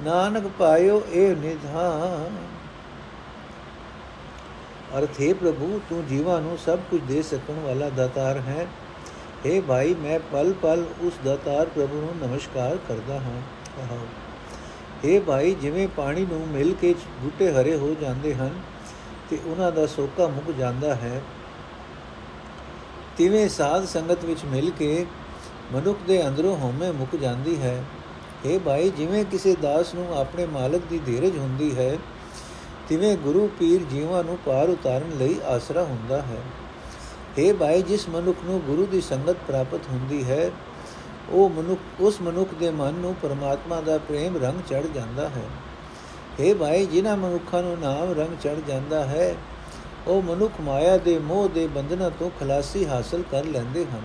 [0.00, 2.36] ਨਾਨਕ ਪਾਇਓ ਇਹ ਨਿਧਾਨ।
[4.98, 8.66] ਅਰਥ, ਹੈ ਪ੍ਰਭੂ, ਤੂੰ ਜੀਵਾਂ ਨੂੰ ਸਭ ਕੁਝ ਦੇ ਸਕਣ ਵਾਲਾ ਦਾਤਾਰ ਹੈ।
[9.46, 13.42] हे ਭਾਈ, ਮੈਂ ਪਲ ਪਲ ਉਸ ਦਾਤਾਰ ਪ੍ਰਭੂ ਨੂੰ ਨਮਸਕਾਰ ਕਰਦਾ ਹਾਂ।
[13.76, 14.06] ਕਹਾਓ
[15.04, 18.50] हे ਭਾਈ, ਜਿਵੇਂ ਪਾਣੀ ਨੂੰ ਮਿਲ ਕੇ ਬੂਟੇ ਹਰੇ ਹੋ ਜਾਂਦੇ ਹਨ,
[19.30, 21.22] ਤੇ ਉਹਨਾਂ ਦਾ ਸੋਕਾ ਮੁੱਕ ਜਾਂਦਾ ਹੈ।
[23.16, 25.06] ਤਿਵੇਂ ਸਾਧ ਸੰਗਤ ਵਿੱਚ ਮਿਲ ਕੇ
[25.72, 27.84] ਮਨੁੱਖ ਦੇ ਅੰਦਰੋਂ ਹਉਮੈ ਮੁੱਕ ਜਾਂਦੀ ਹੈ।
[28.43, 31.97] हे ਭਾਈ ਜਿਵੇਂ ਕਿਸੇ ਦਾਸ ਨੂੰ ਆਪਣੇ ਮਾਲਕ ਦੀ ਧੀਰਜ ਹੁੰਦੀ ਹੈ
[32.89, 36.41] ਤਿਵੇਂ ਗੁਰੂ ਪੀਰ ਜੀਵਾਂ ਨੂੰ ਪਾਰ ਉਤਾਰਨ ਲਈ ਆਸਰਾ ਹੁੰਦਾ ਹੈ
[37.37, 40.49] हे ਭਾਈ ਜਿਸ ਮਨੁੱਖ ਨੂੰ ਗੁਰੂ ਦੀ ਸੰਗਤ ਪ੍ਰਾਪਤ ਹੁੰਦੀ ਹੈ
[41.31, 45.47] ਉਹ ਮਨੁੱਖ ਉਸ ਮਨੁੱਖ ਦੇ ਮਨ ਨੂੰ ਪਰਮਾਤਮਾ ਦਾ ਪ੍ਰੇਮ ਰੰਗ ਚੜ ਜਾਂਦਾ ਹੈ
[46.39, 49.35] हे ਭਾਈ ਜਿਨ੍ਹਾਂ ਮਨੁੱਖਾਂ ਨੂੰ ਨਾਮ ਰੰਗ ਚੜ ਜਾਂਦਾ ਹੈ
[50.07, 54.01] ਉਹ ਮਨੁੱਖ ਮਾਇਆ ਦੇ ਮੋਹ ਦੇ ਬੰਧਨਾਂ ਤੋਂ ਖਲਾਸੀ ਹਾਸਲ ਕਰ ਲੈਂਦੇ ਹਨ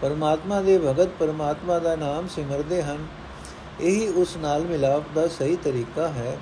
[0.00, 3.06] ਪਰਮਾਤਮਾ ਦੇ ਭਗਤ ਪਰਮਾਤਮਾ ਦਾ ਨਾਮ ਸਿਮਰਦੇ ਹਨ
[3.81, 6.37] ਇਹੀ ਉਸ ਨਾਲ ਮਿਲਾਪ ਦਾ ਸਹੀ ਤਰੀਕਾ ਹੈ।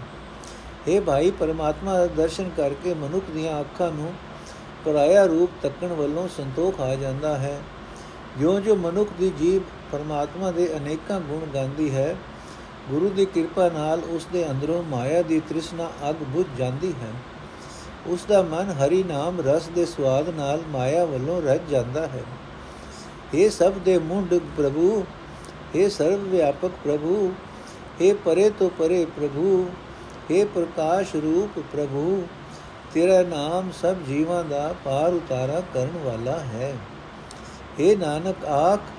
[0.87, 4.13] हे ਭਾਈ, ਪਰਮਾਤਮਾ ਦਾ ਦਰਸ਼ਨ ਕਰਕੇ ਮਨੁੱਖ ਦੀਆਂ ਅੱਖਾਂ ਨੂੰ
[4.85, 7.61] ਪਰਾਇਆ ਰੂਪ ਤੱਕਣ ਵੱਲੋਂ ਸੰਤੋਖ ਆ ਜਾਂਦਾ ਹੈ।
[8.39, 9.61] ਜਿਉਂ-ਜਿਉਂ ਮਨੁੱਖ ਦੀ ਜੀਵ
[9.91, 12.15] ਪਰਮਾਤਮਾ ਦੇ ਅਨੇਕਾਂ ਗੁਣ ਗਾਉਂਦੀ ਹੈ,
[12.89, 17.11] ਗੁਰੂ ਦੀ ਕਿਰਪਾ ਨਾਲ ਉਸ ਦੇ ਅੰਦਰੋਂ ਮਾਇਆ ਦੀ ਤ੍ਰਿਸ਼ਨਾ ਅਗ ਬੁਝ ਜਾਂਦੀ ਹੈ।
[18.07, 22.23] ਉਸ ਦਾ ਮਨ ਹਰੀ ਨਾਮ ਰਸ ਦੇ ਸਵਾਦ ਨਾਲ ਮਾਇਆ ਵੱਲੋਂ ਰੱਜ ਜਾਂਦਾ ਹੈ।
[23.33, 25.05] ਇਹ ਸਭ ਦੇ ਮੁੰਡ, ਪ੍ਰਭੂ
[25.74, 27.30] हे ਸਰਵ ਵਿਆਪਕ ਪ੍ਰਭੂ
[28.00, 29.66] हे ਪਰੇ ਤੋਂ ਪਰੇ ਪ੍ਰਭੂ
[30.30, 32.22] हे ਪ੍ਰਕਾਸ਼ ਰੂਪ ਪ੍ਰਭੂ
[32.94, 36.74] ਤੇਰਾ ਨਾਮ ਸਭ ਜੀਵਾਂ ਦਾ ਪਾਰ ਉਤਾਰਾ ਕਰਨ ਵਾਲਾ ਹੈ
[37.80, 38.92] हे ਨਾਨਕ ਆਖ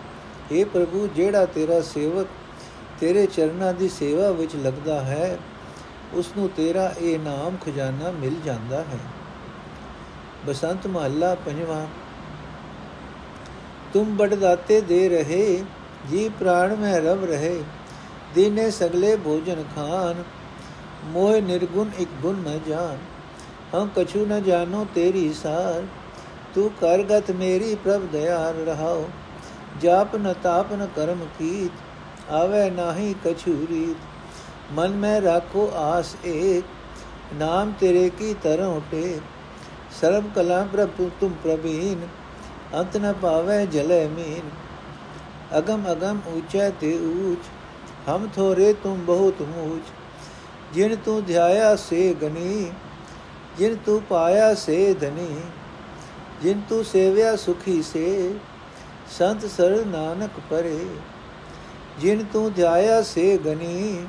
[0.51, 2.27] हे ਪ੍ਰਭੂ ਜਿਹੜਾ ਤੇਰਾ ਸੇਵਕ
[2.99, 5.37] ਤੇਰੇ ਚਰਨਾਂ ਦੀ ਸੇਵਾ ਵਿੱਚ ਲੱਗਦਾ ਹੈ
[6.13, 8.99] ਉਸ ਨੂੰ ਤੇਰਾ ਇਹ ਨਾਮ ਖਜ਼ਾਨਾ ਮਿਲ ਜਾਂਦਾ ਹੈ
[10.47, 11.85] ਬਸੰਤ ਮਹੱਲਾ ਪੰਜਵਾਂ
[13.93, 15.63] ਤੁਮ ਬੜਦਾਤੇ ਦੇ ਰਹੇ
[16.04, 17.62] ਜੀ ਪ੍ਰਾਣ ਮੈਂ ਰਵ ਰਹੇ
[18.34, 20.22] ਦੀਨੇ ਸਗਲੇ ਭੋਜਨ ਖਾਨ
[21.04, 22.96] ਮੋਹ ਨਿਰਗੁਣ ਇੱਕ ਗੁਣ ਨ ਜਾਣ
[23.74, 25.82] ਹਮ ਕਛੂ ਨ ਜਾਣੋ ਤੇਰੀ ਸਾਰ
[26.54, 29.06] ਤੂੰ ਕਰਗਤ ਮੇਰੀ ਪ੍ਰਭ ਦਇਆਲ ਰਹਾਓ
[29.82, 37.34] ਜਾਪ ਨ ਤਾਪ ਨ ਕਰਮ ਕੀਤ ਆਵੇ ਨਾਹੀ ਕਛੂ ਰੀਤ ਮਨ ਮੈਂ ਰਾਖੋ ਆਸ ਏਕ
[37.34, 39.18] ਨਾਮ ਤੇਰੇ ਕੀ ਤਰੋਂ ਟੇ
[40.00, 42.06] ਸਰਬ ਕਲਾ ਪ੍ਰਭ ਤੁਮ ਪ੍ਰਭੀਨ
[42.74, 44.50] ਅੰਤ ਨ ਪਾਵੇ ਜਲੇ ਮੀਨ
[45.58, 47.38] ਅਗਮ ਅਗਮ ਊਚੈ ਤੇ ਊਚ,
[48.10, 49.82] ਹਮ ਥੋਰੇ ਤੁਮ ਬਹੁਤ ਮੂਚ।
[50.74, 52.72] ਜਿਨ ਤੂੰ ਧਿਆਇਆ ਸੇ ਗਨੀ,
[53.58, 55.40] ਜਿਨ ਤੂੰ ਪਾਇਆ ਸੇ ਧਨੀ,
[56.42, 58.34] ਜਿਨ ਤੂੰ ਸੇਵਿਆ ਸੁਖੀ ਸੇ,
[59.18, 60.86] ਸੰਤ ਸਰ ਨਾਨਕ ਪਰੇ।
[62.00, 64.06] ਜਿਨ ਤੂੰ ਧਿਆਇਆ ਸੇ ਗਨੀ,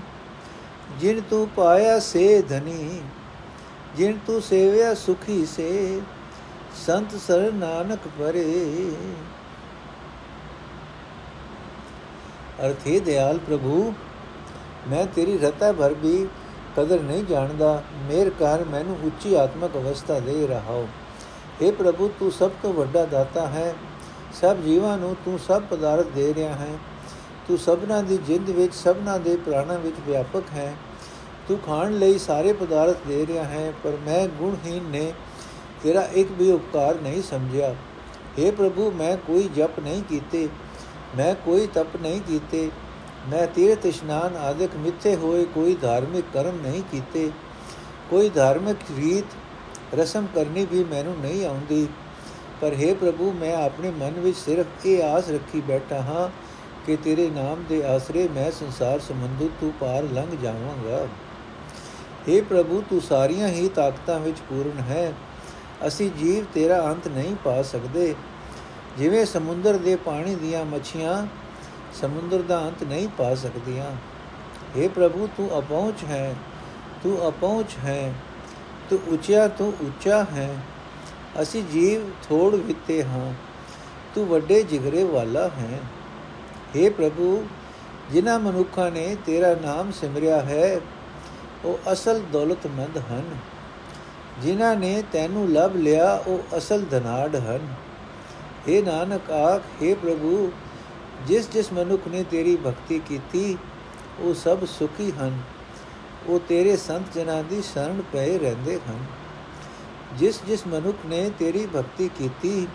[1.00, 3.02] ਜਿਨ ਤੂੰ ਪਾਇਆ ਸੇ ਧਨੀ,
[3.98, 6.02] ਜਿਨ ਤੂੰ ਸੇਵਿਆ ਸੁਖੀ ਸੇ,
[6.88, 8.92] ਸੰਤ ਸਰ ਨਾਨਕ ਪਰੇ।
[12.62, 13.94] ਅਰਥੇ ਦਿਆਲ ਪ੍ਰਭੂ,
[14.88, 16.28] ਮੈਂ ਤੇਰੀ ਰਤਾ ਭਰ ਵੀ
[16.78, 20.88] ਕਦਰ ਨਹੀਂ ਜਾਣਦਾ। ਮੇਰ ਕਰ ਮੈਨੂੰ ਉੱਚੀ ਆਤਮਕ ਅਵਸਥਾ ਦੇ ਰਹਾਓ।
[21.62, 23.76] हे ਪ੍ਰਭੂ, ਤੂੰ ਸਭ ਤੋਂ ਵੱਡਾ ਦਾਤਾ ਹੈ।
[24.42, 26.78] ਸਭ ਜੀਵਾਂ ਨੂੰ ਤੂੰ ਸਭ ਪਦਾਰਥ ਦੇ ਰਿਹਾ ਹੈ।
[27.48, 30.76] ਤੂੰ ਸਭਨਾ ਦੀ ਜਿੰਦ ਵਿੱਚ, ਸਭਨਾ ਦੇ ਪ੍ਰਾਣਾਂ ਵਿੱਚ ਵਿਆਪਕ ਹੈ।
[31.48, 35.14] ਤੂੰ ਖਾਣ ਲਈ ਸਾਰੇ ਪਦਾਰਥ ਦੇ ਰਿਹਾ ਹੈ, ਪਰ ਮੈਂ ਗੁਣਹੀਨ ਨੇ
[35.84, 37.76] ਤੇਰਾ ਇੱਕ ਵੀ ਉਪਕਾਰ ਨਹੀਂ ਸਮਝਿਆ।
[38.40, 40.50] हे ਪ੍ਰਭੂ, ਮੈਂ ਕੋਈ ਜਪ ਨਹੀਂ ਕੀਤੇ।
[41.18, 42.72] ਮੈਂ ਕੋਈ ਤਪ ਨਹੀਂ ਕੀਤੇ,
[43.28, 47.32] ਮੈਂ ਤੀਰਥ ਇਸ਼ਨਾਨ ਆਦਿਕ ਮਿੱਥੇ ਹੋਏ ਕੋਈ ਧਾਰਮਿਕ ਕਰਮ ਨਹੀਂ ਕੀਤੇ।
[48.10, 51.88] ਕੋਈ ਧਾਰਮਿਕ ਰੀਤ ਰਸਮ ਕਰਨੀ ਵੀ ਮੈਨੂੰ ਨਹੀਂ ਆਉਂਦੀ।
[52.62, 56.30] ਪਰ हे ਪ੍ਰਭੂ, ਮੈਂ ਆਪਣੇ ਮਨ ਵਿੱਚ ਸਿਰਫ ਇਹ ਆਸ ਰੱਖੀ ਬੈਠਾ ਹਾਂ
[56.86, 61.08] ਕਿ ਤੇਰੇ ਨਾਮ ਦੇ ਆਸਰੇ ਮੈਂ ਸੰਸਾਰ ਸਮੁੰਦਰ ਤੋਂ ਪਾਰ ਲੰਘ ਜਾਵਾਂਗਾ।
[62.28, 65.14] हे ਪ੍ਰਭੂ, ਤੂੰ ਸਾਰੀਆਂ ਹੀ ਤਾਕਤਾਂ ਵਿੱਚ ਪੂਰਨ ਹੈ।
[65.88, 68.16] ਅਸੀਂ ਜੀਵ ਤੇਰਾ ਅੰਤ ਨਹੀਂ ਪਾ ਸਕਦੇ।
[68.98, 71.28] ਜਿਵੇਂ ਸਮੁੰਦਰ ਦੇ ਪਾਣੀ ਦੀਆਂ ਮੱਛੀਆਂ
[72.02, 73.92] ਸਮੁੰਦਰ ਦਾ ਅੰਤ ਨਹੀਂ ਪਾ ਸਕਦੀਆਂ।
[74.78, 76.36] हे ਪ੍ਰਭੂ, ਤੂੰ ਅਪਹੁੰਚ ਹੈ,
[77.04, 78.14] ਤੂੰ ਅਪਹੁੰਚ ਹੈ,
[78.90, 80.56] ਤੂੰ ਉੱਚਾ ਤੂੰ ਉੱਚਾ ਹੈ।
[81.42, 83.34] ਅਸੀਂ ਜੀਵ ਥੋੜ ਵਿਤੇ ਹਾਂ,
[84.16, 85.80] ਤੂੰ ਵੱਡੇ ਜਿਗਰੇ ਵਾਲਾ ਹੈ।
[86.76, 87.48] हे ਪ੍ਰਭੂ,
[88.12, 90.80] ਜਿਨ੍ਹਾਂ ਮਨੁੱਖਾਂ ਨੇ ਤੇਰਾ ਨਾਮ ਸਿਮਰਿਆ ਹੈ,
[91.66, 93.24] ਉਹ ਅਸਲ ਦੌਲਤਮੰਦ ਹਨ।
[94.42, 97.68] ਜਿਨ੍ਹਾਂ ਨੇ ਤੈਨੂੰ ਲਭ ਲਿਆ, ਉਹ ਅਸਲ ਧਨਾੜ ਹਨ।
[98.70, 100.52] हे ਨਾਨਕ ਆਖ हे ਪ੍ਰਭੂ,
[101.28, 103.58] ਜਿਸ ਜਿਸ ਮਨੁੱਖ ਨੇ ਤੇਰੀ ਭਗਤੀ ਕੀਤੀ,
[104.20, 105.42] ਉਹ ਸਭ ਸੁਖੀ ਹਨ।
[106.28, 109.06] ਉਹ ਤੇਰੇ ਸੰਤ ਜਨਾਂ ਦੀ ਸ਼ਰਨ ਪਏ ਰਹਿੰਦੇ ਹਨ।
[110.18, 112.68] ਜਿਸ ਜਿਸ ਮਨੁੱਖ ਨੇ ਤੇਰੀ ਭਗਤੀ ਕੀਤੀ,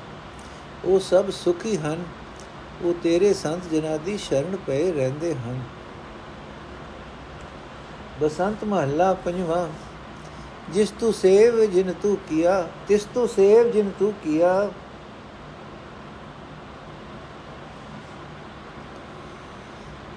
[0.85, 2.05] ਉਹ ਸਭ ਸੁਖੀ ਹਨ।
[2.83, 5.61] ਉਹ ਤੇਰੇ ਸੰਤ ਜਨਾਂ ਦੀ ਸ਼ਰਨ ਪਏ ਰਹਿੰਦੇ ਹਨ।
[8.20, 9.68] ਬਸੰਤ ਮਹੱਲਾ ਪੰਜਵਾਂ,
[10.72, 14.70] ਜਿਸ ਤੂੰ ਸੇਵ ਜਿਨ ਤੂੰ ਕੀਆ, ਤਿਸ ਤੂੰ ਸੇਵ ਜਿਨ ਤੂੰ ਕੀਆ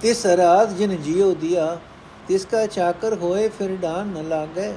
[0.04, 1.66] ਤਿਸ ਰਾਤ ਜਿਨ ਜਿਉ ਦਿਆ,
[2.28, 4.74] ਤਿਸ ਕਾ ਚਾਕਰ ਹੋਏ ਫਿਰ ਡਾਨ ਨ ਲਾਗੇ,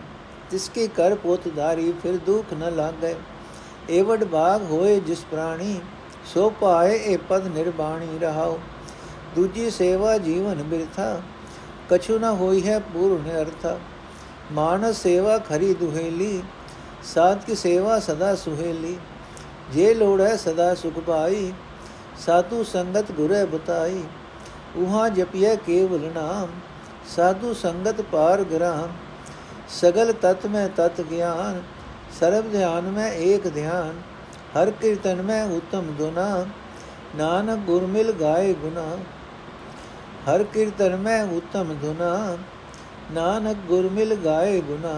[0.51, 3.15] ਤਿਸ ਕੇ ਕਰ ਪੋਤਦਾਰੀ ਫਿਰ ਦੁਖ ਨ ਲਾਗੇ।
[3.91, 5.81] ਏਵਡ ਬਾਗ ਹੋਏ ਜਿਸ ਪ੍ਰਾਣੀ,
[6.35, 8.59] ਸੋ ਪਾਏ ਇਹ ਪਦ ਨਿਰਬਾਣੀ ਰਹਾਓ
[9.37, 11.21] ਦੂਜੀ ਸੇਵਾ ਜੀਵਨ ਬਿਰਥਾ,
[11.91, 13.77] ਕਛੂ ਨ ਹੋਈ ਹੈ ਪੂਰਨ ਅਰਥਾ।
[14.53, 16.43] ਮਾਨਸ ਸੇਵਾ ਖਰੀ ਦੁਹੇਲੀ
[17.05, 18.97] ਸਾਧ ਕੀ ਸੇਵਾ ਸਦਾ ਸੁਹੇਲੀ।
[19.73, 21.53] ਜੇ ਲੋੜ ਹੈ ਸਦਾ ਸੁਖ ਪਾਈ,
[22.27, 24.03] ਸਾਧੂ ਸੰਗਤ ਗੁਰੇ ਬਤਾਈ।
[24.77, 26.49] ਉਹਾਂ ਜਪਿਆ ਕੇਵਲ ਨਾਮ
[27.17, 28.93] ਸਾਧੂ ਸੰਗਤ ਪਾਰ ਗ੍ਰਾਮ
[29.71, 31.62] ਸਗਲ ਤਤ ਮੈਂ ਤਤ ਗਿਆਨ
[32.21, 34.01] ਸਰਬ ਧਿਆਨ ਮੈਂ ਏਕ ਧਿਆਨ
[34.57, 36.47] ਹਰ ਕੀਰਤਨ ਮੈਂ ਉਤਮ ਦੁਨਾ
[37.17, 38.87] ਨਾਨਕ ਗੁਰ ਮਿਲ ਗਾਏ ਗੁਨਾ
[40.29, 42.37] ਹਰ ਕੀਰਤਨ ਮੈਂ ਉਤਮ ਦੁਨਾ
[43.12, 44.95] ਨਾਨਕ ਗੁਰ ਮਿਲ ਗਾਏ ਗੁਨਾ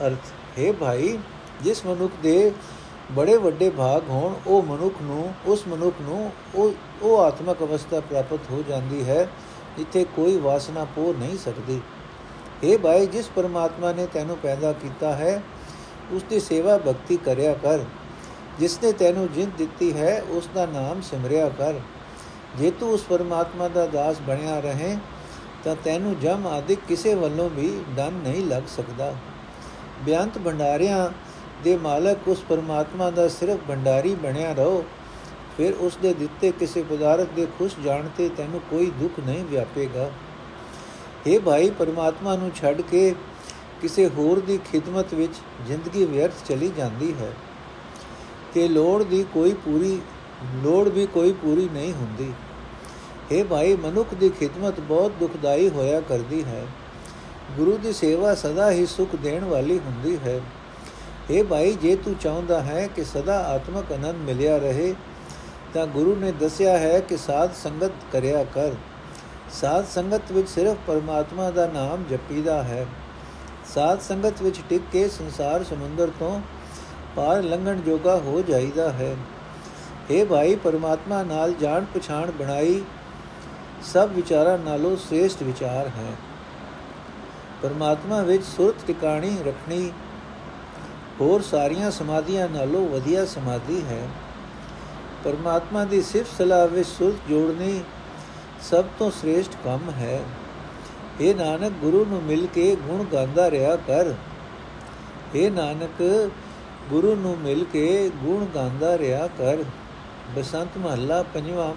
[0.00, 1.18] ਅਰਥ ਹੈ ਭਾਈ
[1.62, 2.52] ਜਿਸ ਮਨੁੱਖ ਦੇ
[3.12, 8.50] ਬੜੇ ਵੱਡੇ ਭਾਗ ਹੋਣ, ਉਹ ਮਨੁੱਖ ਨੂੰ, ਉਸ ਮਨੁੱਖ ਨੂੰ ਉਹ ਉਹ ਆਤਮਕ ਅਵਸਥਾ ਪ੍ਰਾਪਤ
[8.50, 9.28] ਹੋ ਜਾਂਦੀ ਹੈ,
[9.78, 11.80] ਜਿੱਥੇ ਕੋਈ ਵਾਸਨਾ ਪੋ ਨਹੀਂ ਸਕਦੀ।
[12.64, 15.42] हे ਭਾਈ, ਜਿਸ ਪਰਮਾਤਮਾ ਨੇ ਤੈਨੂੰ ਪੈਦਾ ਕੀਤਾ ਹੈ
[16.12, 17.84] ਉਸ ਦੀ ਸੇਵਾ ਭਗਤੀ ਕਰਿਆ ਕਰ।
[18.58, 21.74] ਜਿਸ ਨੇ ਤੈਨੂੰ ਜਿੰਦ ਦਿੱਤੀ ਹੈ ਉਸ ਦਾ ਨਾਮ ਸਿਮਰਿਆ ਕਰ।
[22.56, 24.96] ਜੇ ਤੂੰ ਉਸ ਪਰਮਾਤਮਾ ਦਾ ਦਾਸ ਬਣਿਆ ਰਹੇ,
[25.64, 29.14] ਤਾਂ ਤੈਨੂੰ ਜਮ ਆਦਿਕ ਕਿਸੇ ਵੱਲੋਂ ਵੀ ਡਨ ਨਹੀਂ ਲੱਗ ਸਕਦਾ।
[30.04, 31.08] ਬਿਆੰਤ ਭੰਡਾਰਿਆਂ
[31.66, 34.84] ਦੇ ਮਾਲਕ ਉਸ ਪਰਮਾਤਮਾ ਦਾ ਸਿਰਫ ਭੰਡਾਰੀ ਬਣਿਆ ਰਹੋ,
[35.56, 40.10] ਫਿਰ ਉਸ ਦੇ ਦਿੱਤੇ ਕਿਸੇ ਪਦਾਰਥ ਦੇ ਖੁਸ਼ ਜਾਣ ਤੇ ਤੈਨੂੰ ਕੋਈ ਦੁੱਖ ਨਹੀਂ ਵਿਆਪੇਗਾ।
[41.26, 43.14] हे ਭਾਈ, ਪਰਮਾਤਮਾ ਨੂੰ ਛੱਡ ਕੇ
[43.82, 45.32] ਕਿਸੇ ਹੋਰ ਦੀ ਖਿਦਮਤ ਵਿੱਚ
[45.66, 47.32] ਜ਼ਿੰਦਗੀ ਵਿਅਰਥ ਚਲੀ ਜਾਂਦੀ ਹੈ
[48.54, 50.00] ਤੇ ਲੋੜ ਦੀ ਕੋਈ ਪੂਰੀ,
[50.64, 52.32] ਲੋੜ ਵੀ ਕੋਈ ਪੂਰੀ ਨਹੀਂ ਹੁੰਦੀ।
[53.30, 56.66] हे ਭਾਈ, ਮਨੁੱਖ ਦੀ ਖਿਦਮਤ ਬਹੁਤ ਦੁਖਦਾਈ ਹੋਇਆ ਕਰਦੀ ਹੈ।
[57.56, 60.40] ਗੁਰੂ ਦੀ ਸੇਵਾ ਸਦਾ ਹੀ ਸੁਖ ਦੇਣ ਵਾਲੀ ਹੁੰਦੀ ਹੈ।
[61.30, 64.94] हे ਭਾਈ, ਜੇ ਤੂੰ ਚਾਹੁੰਦਾ ਹੈ ਕਿ ਸਦਾ ਆਤਮਕ ਆਨੰਦ ਮਿਲਿਆ ਰਹੇ,
[65.74, 68.72] ਤਾਂ ਗੁਰੂ ਨੇ ਦੱਸਿਆ ਹੈ ਕਿ ਸਾਧ ਸੰਗਤ ਕਰਿਆ ਕਰ।
[69.52, 72.86] ਸਾਧ ਸੰਗਤ ਵਿੱਚ ਸਿਰਫ ਪਰਮਾਤਮਾ ਦਾ ਨਾਮ ਜਪੀਦਾ ਹੈ।
[73.74, 76.40] ਸਾਧ ਸੰਗਤ ਵਿੱਚ ਟਿਕ ਕੇ ਸੰਸਾਰ ਸਮੁੰਦਰ ਤੋਂ
[77.16, 79.16] ਪਾਰ ਲੰਘਣ ਜੋਗਾ ਹੋ ਜਾਈਦਾ ਹੈ।
[80.10, 82.82] हे ਭਾਈ, ਪਰਮਾਤਮਾ ਨਾਲ ਜਾਣ ਪਛਾਣ ਬਣਾਈ
[83.82, 86.12] ਸਭ ਵਿਚਾਰਾਂ ਨਾਲੋਂ ਸ੍ਰੇਸ਼ਟ ਵਿਚਾਰ ਹੈ।
[87.62, 89.92] ਪਰਮਾਤਮਾ ਵਿੱਚ ਸੁਰਤ ਟਿਕਾਣੀ ਰੱਖਣੀ
[91.20, 94.08] ਹੋਰ ਸਾਰੀਆਂ ਸਮਾਧੀਆਂ ਨਾਲੋਂ ਵਧੀਆ ਸਮਾਧੀ ਹੈ।
[95.24, 97.80] ਪਰਮਾਤਮਾ ਦੀ ਸਿਫਤ ਸਲਾਹ ਵਿੱਚ ਸੁਰਤ ਜੋੜਨੀ
[98.62, 100.20] ਸਭ ਤੋਂ ਸ੍ਰੇਸ਼ਟ ਕੰਮ ਹੈ।
[101.20, 104.14] ਇਹ ਨਾਨਕ, ਗੁਰੂ ਨੂੰ ਮਿਲ ਕੇ ਗੁਣ ਗਾਉਂਦਾ ਰਿਹਾ ਕਰ।
[105.34, 106.30] ਇਹ ਨਾਨਕ,
[106.90, 109.56] ਗੁਰੂ ਨੂੰ ਮਿਲ ਕੇ ਗੁਣ ਗਾਉਂਦਾ ਰਿਹਾ ਕਰ।
[110.36, 111.74] ਬਸੰਤ ਮਹੱਲਾ ਪੰਜਵਾਂ।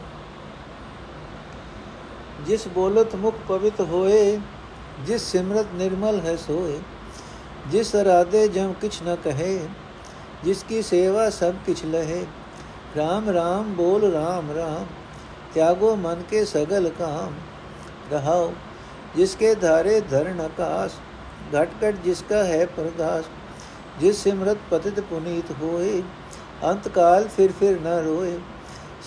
[2.46, 4.40] ਜਿਸ ਬੋਲਤ ਮੁਖ ਪਵਿੱਤ ਹੋਏ,
[5.06, 6.80] ਜਿਸ ਸਿਮਰਤ ਨਿਰਮਲ ਹੈ ਸੋਏ।
[7.72, 9.58] जिस राधे जम किछ न कहे,
[10.46, 12.22] जिसकी सेवा सब किच लहे।
[12.96, 14.86] राम राम, बोल राम राम,
[15.54, 17.36] त्यागो मन के सगल काम।
[18.12, 18.52] रहाओ,
[19.18, 20.38] जिसके धारे धरण
[21.54, 23.30] घट घट जिसका है प्रदास।
[24.00, 26.02] जिस सिमरत पतित पुनीत होए,
[26.64, 28.40] अंतकाल फिर फिर न रोए।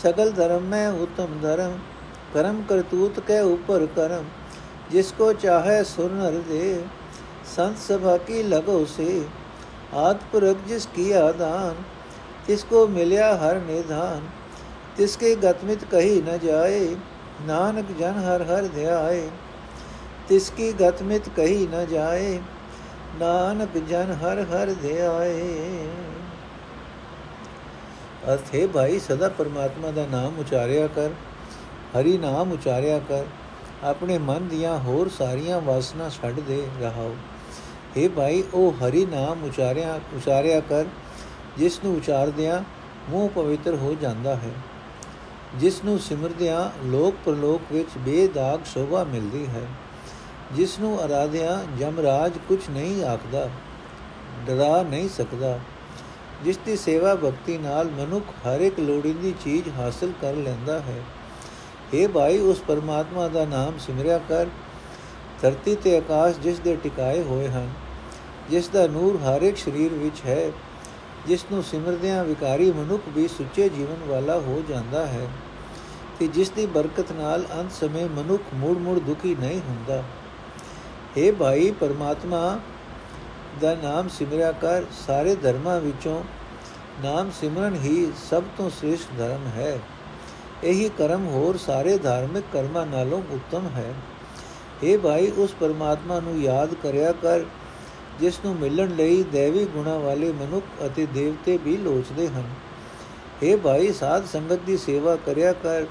[0.02, 1.78] सगल धर्म में उत्तम धर्म,
[2.34, 4.24] कर्म करतूत के ऊपर कर्म।
[4.92, 6.84] जिसको चाहे सुर नर दे
[7.47, 9.09] संत सभा की लगो से
[9.99, 11.85] आत्पुरख जिस किया दान
[12.47, 14.27] तिसको मिल्या हर निधान
[14.97, 16.83] तिसके गतमित कही न जाए
[17.47, 19.25] नानक जन हर हर ध्याए
[20.29, 22.39] तिसकी गतमित कही न जाए
[23.19, 25.87] ਨਾਨਕ ਜਨ ਹਰ ਹਰ ਧਿਆਏ
[28.33, 31.11] ਅਰਥੇ ਭਾਈ ਸਦਾ ਪਰਮਾਤਮਾ ਦਾ ਨਾਮ ਉਚਾਰਿਆ ਕਰ
[31.95, 33.25] ਹਰੀ ਨਾਮ ਉਚਾਰਿਆ ਕਰ
[33.83, 37.15] ਆਪਣੇ ਮਨ ਦੀਆਂ ਹੋਰ ਸਾਰੀਆਂ ਵਾਸਨਾ ਛੱਡ ਦੇ ਰਹਾਓ
[37.98, 40.84] हे ਭਾਈ, ਉਹ ਹਰੀ ਨਾਮ ਉਚਾਰਿਆ ਉਚਾਰਿਆ ਕਰ,
[41.58, 42.60] ਜਿਸ ਨੂੰ ਉਚਾਰਦਿਆਂ
[43.10, 44.50] ਮੂੰਹ ਪਵਿੱਤਰ ਹੋ ਜਾਂਦਾ ਹੈ।
[45.58, 49.66] ਜਿਸ ਨੂੰ ਸਿਮਰਦਿਆਂ ਲੋਕ ਪ੍ਰਲੋਕ ਵਿੱਚ ਬੇਦਾਗ ਸ਼ੋਭਾ ਮਿਲਦੀ ਹੈ।
[50.52, 53.48] ਜਿਸ ਨੂੰ ਅਰਾਧਿਆਂ ਜਮਰਾਜ ਕੁਝ ਨਹੀਂ ਆਖਦਾ,
[54.46, 55.58] ਡਰਾ ਨਹੀਂ ਸਕਦਾ।
[56.44, 61.02] ਜਿਸ ਦੀ ਸੇਵਾ ਭਗਤੀ ਨਾਲ ਮਨੁੱਖ ਹਰ ਇੱਕ ਲੋੜੀਂਦੀ ਚੀਜ਼ ਹਾਸਲ ਕਰ ਲੈਂਦਾ ਹੈ।
[61.94, 64.46] हे ਭਾਈ, ਉਸ ਪਰਮਾਤਮਾ ਦਾ ਨਾਮ ਸਿਮਰਿਆ ਕਰ।
[65.42, 67.70] ਧਰਤੀ ਤੇ ਆਕਾਸ਼ ਜਿਸ ਦੇ ਟਿਕਾਏ ਹੋਏ ਹਨ
[68.50, 70.52] ਜਿਸ ਦਾ ਨੂਰ ਹਰ ਇੱਕ ਸਰੀਰ ਵਿੱਚ ਹੈ,
[71.26, 75.26] ਜਿਸ ਨੂੰ ਸਿਮਰਦਿਆਂ ਵਿਕਾਰੀ ਮਨੁੱਖ ਵੀ ਸੁੱਚੇ ਜੀਵਨ ਵਾਲਾ ਹੋ ਜਾਂਦਾ ਹੈ
[76.18, 80.02] ਤੇ ਜਿਸ ਦੀ ਬਰਕਤ ਨਾਲ ਅੰਤ ਸਮੇਂ ਮਨੁੱਖ ਮੁੜ ਮੁੜ ਦੁਖੀ ਨਹੀਂ ਹੁੰਦਾ।
[81.18, 82.58] हे ਭਾਈ ਪਰਮਾਤਮਾ,
[83.60, 86.22] ਦਾ ਨਾਮ ਸਿਮਰਿਆ ਕਰ, ਸਾਰੇ ਧਰਮਾਂ ਵਿੱਚੋਂ
[87.04, 89.78] ਨਾਮ ਸਿਮਰਨ ਹੀ ਸਭ ਤੋਂ ਸ੍ਰੇਸ਼ਟ ਧਰਮ ਹੈ।
[90.64, 93.92] ਇਹੀ ਕਰਮ ਹੋਰ ਸਾਰੇ ਧਾਰਮਿਕ ਕਰਮਾਂ ਨਾਲੋਂ ਉੱਤਮ ਹੈ।
[94.84, 97.40] हे ਭਾਈ, ਉਸ ਪਰਮਾਤਮਾ ਨੂੰ ਯਾਦ ਕਰਿਆ ਕਰ
[98.19, 102.45] ਜਿਸ ਨੂੰ ਮਿਲਣ ਲਈ ਦੇਵੀ ਗੁਣਾ ਵਾਲੇ ਮਨੁੱਖ ਅਤੇ ਦੇਵਤੇ ਵੀ ਲੋਚਦੇ ਹਨ
[103.41, 105.85] हे ਭਾਈ ਸਾਧ ਸੰਗਤ ਦੀ ਸੇਵਾ ਕਰਿਆ ਕਰ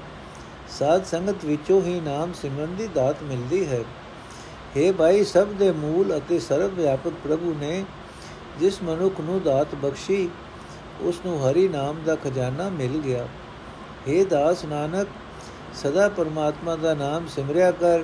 [0.69, 3.83] ਸਾਧ ਸੰਗਤ ਵਿੱਚੋਂ ਹੀ ਨਾਮ ਸਿਮਰਨ ਦੀ ਦਾਤ ਮਿਲਦੀ ਹੈ
[4.75, 7.83] हे ਭਾਈ ਸਭ ਦੇ ਮੂਲ ਅਤੇ ਸਰਵ ਵਿਆਪਕ ਪ੍ਰਭੂ ਨੇ
[8.59, 10.27] ਜਿਸ ਮਨੁੱਖ ਨੂੰ ਦਾਤ ਬਖਸ਼ੀ
[11.01, 13.25] ਉਸ ਨੂੰ ਹਰੀ ਨਾਮ ਦਾ ਖਜ਼ਾਨਾ ਮਿਲ ਗਿਆ
[14.07, 15.07] हे ਦਾਸ ਨਾਨਕ
[15.75, 18.03] ਸਦਾ ਪਰਮਾਤਮਾ ਦਾ ਨਾਮ ਸਿਮਰਿਆ ਕਰ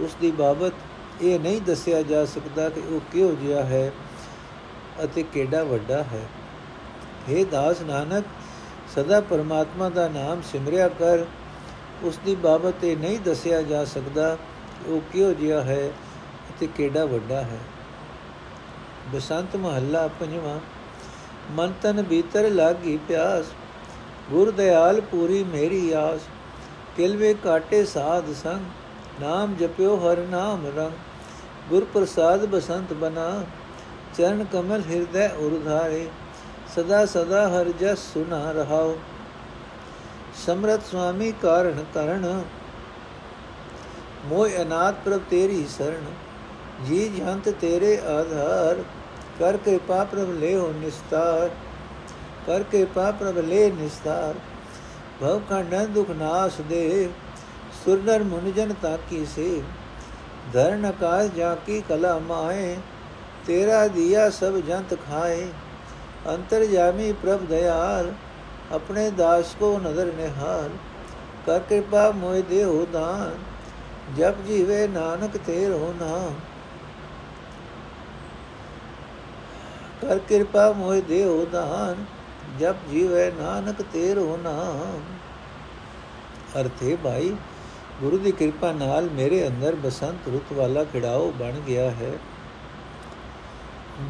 [0.00, 0.72] ਉਸ ਦੀ ਬਾਬਤ
[1.21, 3.91] ਇਹ ਨਹੀਂ ਦੱਸਿਆ ਜਾ ਸਕਦਾ ਕਿ ਉਹ ਕਿਹੋ ਜਿਹਾ ਹੈ
[5.03, 6.21] ਅਤੇ ਕਿਹੜਾ ਵੱਡਾ ਹੈ।
[7.29, 8.25] हे ਦਾਸ ਨਾਨਕ,
[8.95, 11.25] ਸਦਾ ਪਰਮਾਤਮਾ ਦਾ ਨਾਮ ਸਿਮਰਿਆ ਕਰ।
[12.03, 14.37] ਉਸ ਦੀ ਬਾਬਤ ਇਹ ਨਹੀਂ ਦੱਸਿਆ ਜਾ ਸਕਦਾ
[14.87, 15.91] ਉਹ ਕਿਹੋ ਜਿਹਾ ਹੈ
[16.49, 17.59] ਅਤੇ ਕਿਹੜਾ ਵੱਡਾ ਹੈ।
[19.13, 20.59] ਬਸੰਤ ਮਹੱਲਾ ਪੰਜਵਾਂ,
[21.51, 23.45] ਮਨ ਤਨ ਭੀਤਰ ਲਾਗੀ ਪਿਆਸ,
[24.31, 26.21] ਗੁਰ ਦਿਆਲ ਪੂਰੀ ਮੇਰੀ ਆਸ।
[26.97, 28.65] ਕਿਲਵੇ ਕਾਟੇ ਸਾਧ ਸੰਗ,
[29.21, 30.91] ਨਾਮ ਜਪਿਓ ਹਰ ਨਾਮ ਰੰਗ।
[31.69, 33.43] ਗੁਰ ਪ੍ਰਸਾਦ ਬਸੰਤ ਬਨਾ,
[34.17, 36.07] ਚਰਨ ਕਮਲ ਹਿਰਦੈ ਉਰਧਾਰੇ
[36.75, 38.97] ਸਦਾ ਸਦਾ ਹਰ ਜਸ ਸੁਨਾ ਰਹਾਓ
[40.45, 42.43] ਸਮਰਤ ਸੁਆਮੀ ਕਾਰਣ ਕਰਨ
[44.29, 46.05] ਮੋਇ ਅਨਾਥ ਪ੍ਰਭ ਤੇਰੀ ਸਰਣ
[46.85, 48.83] ਜੀ ਜੰਤ ਤੇਰੇ ਆਧਾਰ,
[49.39, 51.49] ਕਰ ਕਿਰਪਾ ਪ੍ਰਭ ਹੋ ਨਿਸਤਾਰ,
[52.47, 54.35] ਕਰ ਕਿਰਪਾ ਪ੍ਰਭ ਲੈ ਨਿਸਤਾਰ।
[55.21, 57.09] ਭਵ ਖੰਡਨ ਦੁਖ ਨਾਸ ਦੇ
[57.83, 59.61] ਸੁਰਨਰ ਮੁਨਜਨ ਤਾਕੀ ਸੇ
[60.53, 62.75] ਧਰਨ ਆਕਾਸ਼ ਜਾ ਕੀ ਕਲਾ ਮਾਏ
[63.47, 65.47] ਤੇਰਾ ਦਿਆ ਸਭ ਜੰਤ ਖਾਏ
[66.27, 68.11] ਅੰਤਰ ਜਾਮੀ ਪ੍ਰਭ ਦਇਆਲ
[68.73, 70.69] ਆਪਣੇ ਦਾਸ ਕੋ ਨਜ਼ਰ ਨਿਹਾਲ
[71.47, 73.37] ਕਰ ਕਿਰਪਾ ਮੋਇ ਦੇਹੁ ਦਾਨ
[74.17, 76.33] ਜਪ ਜੀਵੇ ਨਾਨਕ ਤੇਰੋ ਨਾਮ
[80.01, 82.05] ਕਰ ਕਿਰਪਾ ਮੋਇ ਦੇਹੁ ਦਾਨ
[82.59, 85.01] ਜਪ ਜੀਵੇ ਨਾਨਕ ਤੇਰੋ ਨਾਮ
[86.59, 87.35] ਅਰਥੇ ਭਾਈ
[88.01, 92.11] ਗੁਰੂ ਦੀ ਕਿਰਪਾ ਨਾਲ ਮੇਰੇ ਅੰਦਰ ਬਸੰਤ ਰੁੱਤ ਵਾਲਾ ਖਿੜਾਓ ਬਣ ਗਿਆ ਹੈ।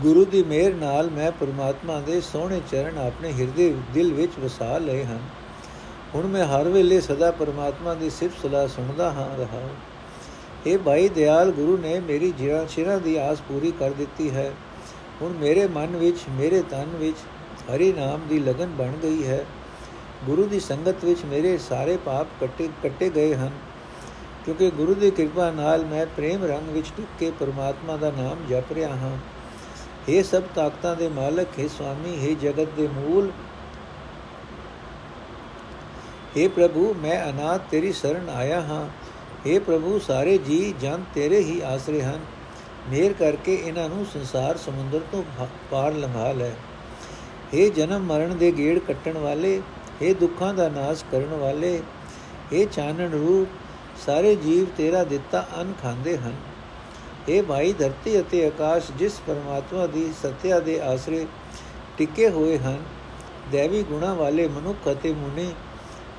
[0.01, 5.03] ਗੁਰੂ ਦੀ ਮਿਹਰ ਨਾਲ ਮੈਂ ਪਰਮਾਤਮਾ ਦੇ ਸੋਹਣੇ ਚਰਨ ਆਪਣੇ ਹਿਰਦੇ ਦਿਲ ਵਿੱਚ ਵਸਾ ਲਏ
[5.03, 5.19] ਹਨ।
[6.15, 9.69] ਹੁਣ ਮੈਂ ਹਰ ਵੇਲੇ ਸਦਾ ਪਰਮਾਤਮਾ ਦੀ ਸਿਫਤ ਸਲਾਹ ਸੁਣਦਾ ਹਾਂ ਰਹਾ
[10.67, 14.51] ਇਹ ਭਾਈ ਦਿਆਲ, ਗੁਰੂ ਨੇ ਮੇਰੀ ਜਿਹੜਾ ਸ਼ਿਰਾਂ ਦੀ ਆਸ ਪੂਰੀ ਕਰ ਦਿੱਤੀ ਹੈ।
[15.21, 17.17] ਹੁਣ ਮੇਰੇ ਮਨ ਵਿੱਚ, ਮੇਰੇ ਤਨ ਵਿੱਚ
[17.75, 19.45] ਹਰੀ ਨਾਮ ਦੀ ਲਗਨ ਬਣ ਗਈ ਹੈ।
[20.25, 23.51] ਗੁਰੂ ਦੀ ਸੰਗਤ ਵਿੱਚ ਮੇਰੇ ਸਾਰੇ ਪਾਪ ਕੱਟੇ ਕੱਟੇ ਗਏ ਹਨ।
[24.44, 28.72] ਕਿਉਂਕਿ ਗੁਰੂ ਦੀ ਕਿਰਪਾ ਨਾਲ ਮੈਂ ਪ੍ਰੇਮ ਰੰਗ ਵਿੱਚ ਟਿਕ ਕੇ ਪਰਮਾਤਮਾ ਦਾ ਨਾਮ ਜਪ
[28.72, 29.16] ਰਿਹਾ ਹਾਂ
[30.08, 33.30] हे ਸਭ ਤਾਕਤਾਂ ਦੇ ਮਾਲਕ हे ਸੁਆਮੀ हे ਜਗਤ ਦੇ ਮੂਲ
[36.36, 38.84] हे ਪ੍ਰਭੂ ਮੈਂ ਅਨਾਥ ਤੇਰੀ ਸ਼ਰਨ ਆਇਆ ਹਾਂ
[39.46, 42.20] हे ਪ੍ਰਭੂ ਸਾਰੇ ਜੀ ਜਨ ਤੇਰੇ ਹੀ ਆਸਰੇ ਹਨ
[42.90, 45.22] ਮੇਰ ਕਰਕੇ ਇਹਨਾਂ ਨੂੰ ਸੰਸਾਰ ਸਮੁੰਦਰ ਤੋਂ
[45.70, 46.50] ਪਾਰ ਲੰਘਾ ਲੈ
[47.54, 49.60] हे ਜਨਮ ਮਰਨ ਦੇ ਗੇੜ ਕੱਟਣ ਵਾਲੇ
[50.02, 51.78] हे ਦੁੱਖਾਂ ਦਾ ਨਾਸ਼ ਕਰਨ ਵਾਲੇ
[52.52, 53.57] हे ਚਾਨਣ ਰੂਪ
[54.05, 56.35] ਸਾਰੇ ਜੀਵ ਤੇਰਾ ਦਿੱਤਾ ਅਨ ਖਾਂਦੇ ਹਨ।
[57.29, 61.25] ਇਹ ਭਾਈ, ਧਰਤੀ ਅਤੇ ਆਕਾਸ਼ ਜਿਸ ਪਰਮਾਤਮਾ ਦੀ ਸਤਿਆ ਦੇ ਆਸਰੇ
[61.97, 62.77] ਟਿਕੇ ਹੋਏ ਹਨ,
[63.51, 65.51] ਦੇਵੀ ਗੁਣਾ ਵਾਲੇ ਮਨੁੱਖ ਅਤੇ ਮੁਨੀ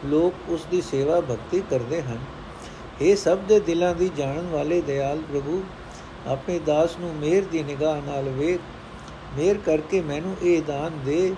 [0.07, 2.19] ਲੋਕ ਉਸ ਦੀ ਸੇਵਾ ਭਗਤੀ ਕਰਦੇ ਹਨ।
[3.01, 5.63] ਇਹ ਸਭ ਦੇ ਦਿਲਾਂ ਦੀ ਜਾਣਨ ਵਾਲੇ ਦਿਆਲ ਪ੍ਰਭੂ
[6.27, 8.61] ਆਪਣੇ ਦਾਸ ਨੂੰ ਮਿਹਰ ਦੀ ਨਿਗਾਹ ਨਾਲ ਵੇਖ।
[9.37, 11.35] ਮਿਹਰ ਕਰਕੇ ਮੈਨੂੰ ਇਹ ਦਾਨ ਦੇ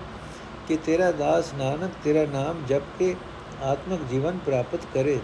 [0.67, 3.15] ਕਿ ਤੇਰਾ ਦਾਸ ਨਾਨਕ ਤੇਰਾ ਨਾਮ ਜਪ ਕੇ
[3.63, 5.19] ਆਤਮਿਕ ਜੀਵਨ ਪ੍ਰਾਪਤ ਕਰੇ।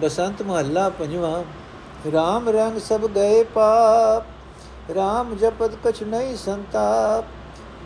[0.00, 1.42] ਬਸੰਤ ਮਹੱਲਾ ਪੰਜਵਾਂ
[2.08, 7.24] RAM ਰੰਗ ਸਭ ਗਏ ਪਾਪ RAM ਜਪਤ ਕਛ ਨਹੀਂ ਸੰਤਾਪ,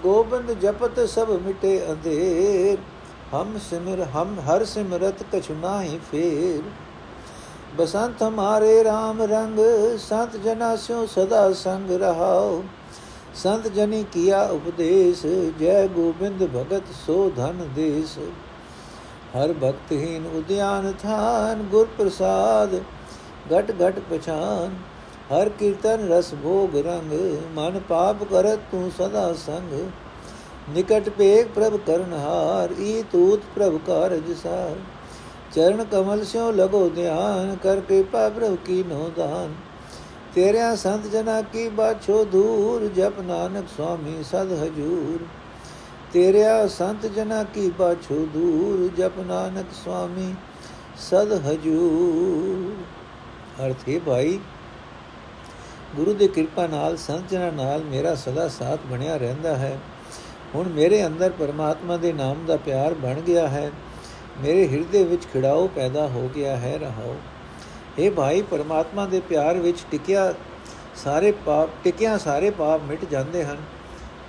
[0.02, 2.78] ਗੋਬਿੰਦ ਜਪਤ ਸਭ ਮਿਟੇ ਅੰਧੇਰ,
[3.34, 6.62] ਹਮ ਸਿਮਰ, ਹਮ ਹਰ ਸਿਮਰਤ ਕਛ ਨਾਹੀ ਫੇਰ।
[7.76, 9.58] ਬਸੰਤ ਹਮਾਰੇ RAM ਰੰਗ,
[9.98, 12.62] ਸੰਤ ਜਨਾ ਸਿਓ ਸਦਾ ਸੰਗ ਰਹਾਓ
[13.34, 15.26] ਸੰਤ ਜਨੀ ਕੀਆ ਉਪਦੇਸ਼,
[15.60, 18.18] ਜੈ ਗੋਬਿੰਦ ਭਗਤ ਸੋ ਧਨ ਦੇਸ।
[19.36, 22.74] ਹਰ ਭਗਤਹੀਨ ਉਦਿਆਨ ਥਾਨ ਗੁਰ ਪ੍ਰਸਾਦ,
[23.52, 24.74] ਘਟ ਘਟ ਪਛਾਨ।
[25.32, 27.12] ਹਰ ਕੀਰਤਨ ਰਸ ਭੋਗ ਰੰਗ,
[27.54, 29.72] ਮਨ ਪਾਪ ਕਰਤ ਤੂੰ ਸਦਾ ਸੰਗ।
[30.74, 34.76] ਨਿਕਟ ਪੇਖ ਪ੍ਰਭ ਕਰਨਹਾਰ ਈ ਤੂਤ ਪ੍ਰਭ ਕਾਰਜ ਸਾਰ।
[35.54, 39.54] ਚਰਨ ਕਮਲ ਸਿਓ ਲਗੋ ਧਿਆਨ, ਕਰ ਕਿਰਪਾ ਪ੍ਰਭ ਕੀ ਨੋ ਦਾਨ।
[40.34, 45.26] ਤੇਰਿਆ ਸੰਤ ਜਨਾ ਕੀ ਬਾਛੋ ਦੂਰ, ਜਪ ਨਾਨਕ ਸੁਆਮੀ ਸਦ ਹਜੂਰ।
[46.12, 50.34] ਤੇਰਿਆ ਸੰਤ ਜਨਾ ਕੀ ਬਾਛੋ ਦੂਰ, ਜਪ ਨਾਨਕ ਸੁਆਮੀ
[50.96, 52.82] ਸਦ ਹਜੂਰ।
[53.66, 54.38] ਅਰਥ ਹੈ ਭਾਈ,
[55.96, 59.78] ਗੁਰੂ ਦੀ ਕਿਰਪਾ ਨਾਲ ਸੰਤ ਜਨਾਂ ਨਾਲ ਮੇਰਾ ਸਦਾ ਸਾਥ ਬਣਿਆ ਰਹਿੰਦਾ ਹੈ।
[60.54, 63.70] ਹੁਣ ਮੇਰੇ ਅੰਦਰ ਪਰਮਾਤਮਾ ਦੇ ਨਾਮ ਦਾ ਪਿਆਰ ਬਣ ਗਿਆ ਹੈ।
[64.42, 67.16] ਮੇਰੇ ਹਿਰਦੇ ਵਿੱਚ ਖਿੜਾਓ ਪੈਦਾ ਹੋ ਗਿਆ ਹੈ, ਰਹਾਓ।
[67.98, 70.34] ਇਹ ਭਾਈ, ਪਰਮਾਤਮਾ ਦੇ ਪਿਆਰ ਵਿੱਚ ਟਿਕਿਆ
[70.96, 73.56] ਸਾਰੇ ਪਾਪ, ਟਿਕਿਆ ਸਾਰੇ ਪਾਪ ਮਿਟ ਜਾਂਦੇ ਹਨ।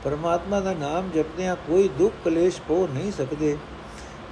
[0.03, 3.57] ਪਰਮਾਤਮਾ ਦਾ ਨਾਮ ਜਪਦਿਆਂ ਕੋਈ ਦੁੱਖ ਕਲੇਸ਼ ਪੋ ਨਹੀਂ ਸਕਦੇ।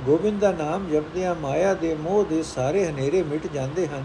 [0.06, 4.04] ਗੋਬਿੰਦ ਦਾ ਨਾਮ ਜਪਦਿਆਂ ਮਾਇਆ ਦੇ ਮੋਹ ਦੇ ਸਾਰੇ ਹਨੇਰੇ ਮਿਟ ਜਾਂਦੇ ਹਨ।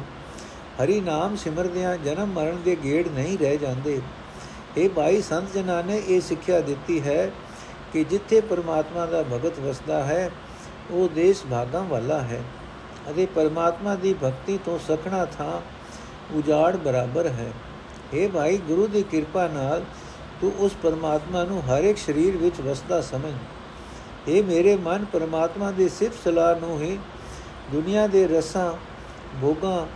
[0.82, 4.00] ਹਰੀ ਨਾਮ ਸਿਮਰਦਿਆਂ ਜਨਮ ਮਰਨ ਦੇ ਗੇੜ ਨਹੀਂ ਰਹਿ ਜਾਂਦੇ।
[4.76, 7.30] ਇਹ ਭਾਈ ਸੰਤ ਜਨਾਂ ਨੇ ਇਹ ਸਿੱਖਿਆ ਦਿੱਤੀ ਹੈ
[7.92, 10.30] ਕਿ ਜਿੱਥੇ ਪਰਮਾਤਮਾ ਦਾ ਭਗਤ ਵਸਦਾ ਹੈ,
[10.90, 12.42] ਉਹ ਦੇਸ਼ ਭਾਗਾਂ ਵਾਲਾ ਹੈ
[13.10, 15.60] ਅਤੇ ਪਰਮਾਤਮਾ ਦੀ ਭਗਤੀ ਤੋਂ ਸਖਣਾ ਥਾਂ
[16.34, 17.52] ਉਜਾੜ ਬਰਾਬਰ ਹੈ।
[18.14, 19.82] اے ਭਾਈ ਗੁਰੂ ਦੀ ਕਿਰਪਾ ਨਾਲ
[20.40, 23.32] ਤੂੰ ਉਸ ਪਰਮਾਤਮਾ ਨੂੰ ਹਰ ਇੱਕ ਸਰੀਰ ਵਿੱਚ ਵਸਦਾ ਸਮਝ।
[24.28, 26.98] ਇਹ ਮੇਰੇ ਮਨ, ਪਰਮਾਤਮਾ ਦੀ ਸਿਫਤ ਸਲਾਹ ਨੂੰ ਹੀ।
[27.72, 28.72] ਦੁਨੀਆ ਦੇ ਰਸਾਂ,
[29.40, 29.86] ਭੋਗਾਂ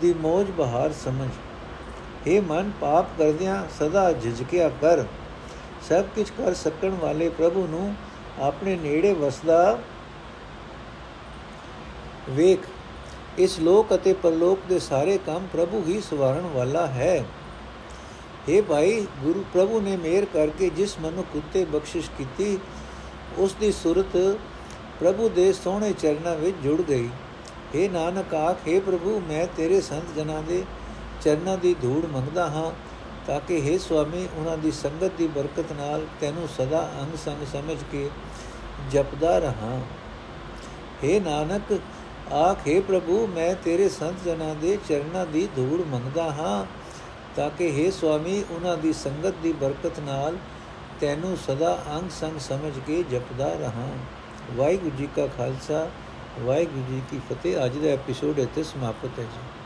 [0.00, 1.28] ਦੀ ਮੋਜ ਬਹਾਰ ਸਮਝ।
[2.26, 5.04] हे ਮਨ, ਪਾਪ ਕਰਦਿਆਂ ਸਦਾ ਝਿਜਕਿਆ ਕਰ।
[5.88, 7.94] ਸਭ ਕੁਝ ਕਰ ਸਕਣ ਵਾਲੇ ਪ੍ਰਭੂ ਨੂੰ
[8.40, 9.78] ਆਪਣੇ ਨੇੜੇ ਵਸਦਾ
[12.30, 12.58] ਵੇਖ।
[13.38, 17.24] ਇਸ ਲੋਕ ਅਤੇ ਪਰਲੋਕ ਦੇ ਸਾਰੇ ਕੰਮ ਪ੍ਰਭੂ ਹੀ ਸਵਾਰਨ ਵਾਲਾ ਹੈ।
[18.47, 22.57] हे ਭਾਈ ਗੁਰੂ ਪ੍ਰਭੂ ਨੇ ਮਿਹਰ ਕਰਕੇ ਜਿਸ ਮਨੁੱਖ ਉਤੇ ਬਖਸ਼ਿਸ਼ ਕੀਤੀ
[23.37, 24.17] ਉਸ ਦੀ ਸੁਰਤ
[24.99, 27.09] ਪ੍ਰਭੂ ਦੇ ਸੋਹਣੇ ਚਰਨਾਂ ਵਿੱਚ ਜੁੜ ਗਈ
[27.73, 30.63] हे ਨਾਨਕ ਆਖੇ ਪ੍ਰਭੂ ਮੈਂ ਤੇਰੇ ਸੰਤ ਜਨਾਂ ਦੇ
[31.23, 32.71] ਚਰਨਾਂ ਦੀ ਧੂੜ ਮੰਗਦਾ ਹਾਂ
[33.27, 37.77] ਤਾਂ ਕਿ हे ਸੁਆਮੀ ਉਹਨਾਂ ਦੀ ਸੰਗਤ ਦੀ ਬਰਕਤ ਨਾਲ ਤੈਨੂੰ ਸਦਾ ਅੰਗ ਸੰਗ ਸਮਝ
[37.91, 38.09] ਕੇ
[38.91, 39.79] ਜਪਦਾ ਰਹਾ
[41.03, 41.79] हे ਨਾਨਕ
[42.33, 46.65] ਆਖੇ ਪ੍ਰਭੂ ਮੈਂ ਤੇਰੇ ਸੰਤ ਜਨਾਂ ਦੇ ਚਰਨਾਂ ਦੀ ਧੂੜ ਮੰਗਦਾ ਹਾਂ
[47.38, 50.36] ਤਾਂ ਕਿ हे ਸੁਆਮੀ, ਉਹਨਾਂ ਦੀ ਸੰਗਤ ਦੀ ਬਰਕਤ ਨਾਲ
[51.00, 53.88] ਤੈਨੂੰ ਸਦਾ ਅੰਗ ਸੰਗ ਸਮਝ ਕੇ ਜਪਦਾ ਰਹਾ।
[54.56, 55.90] ਵਾਹਿਗੁਰੂ ਜੀ ਕਾ ਖਾਲਸਾ,
[56.40, 59.57] ਵਾਹਿਗੁਰੂ ਜੀ ਕੀ ਫਤਿਹ। ਅੱਜ ਦਾ ਐਪੀਸੋਡ ਇੱਥੇ ਸਮਾਪਤ ਹੈ ਜੀ।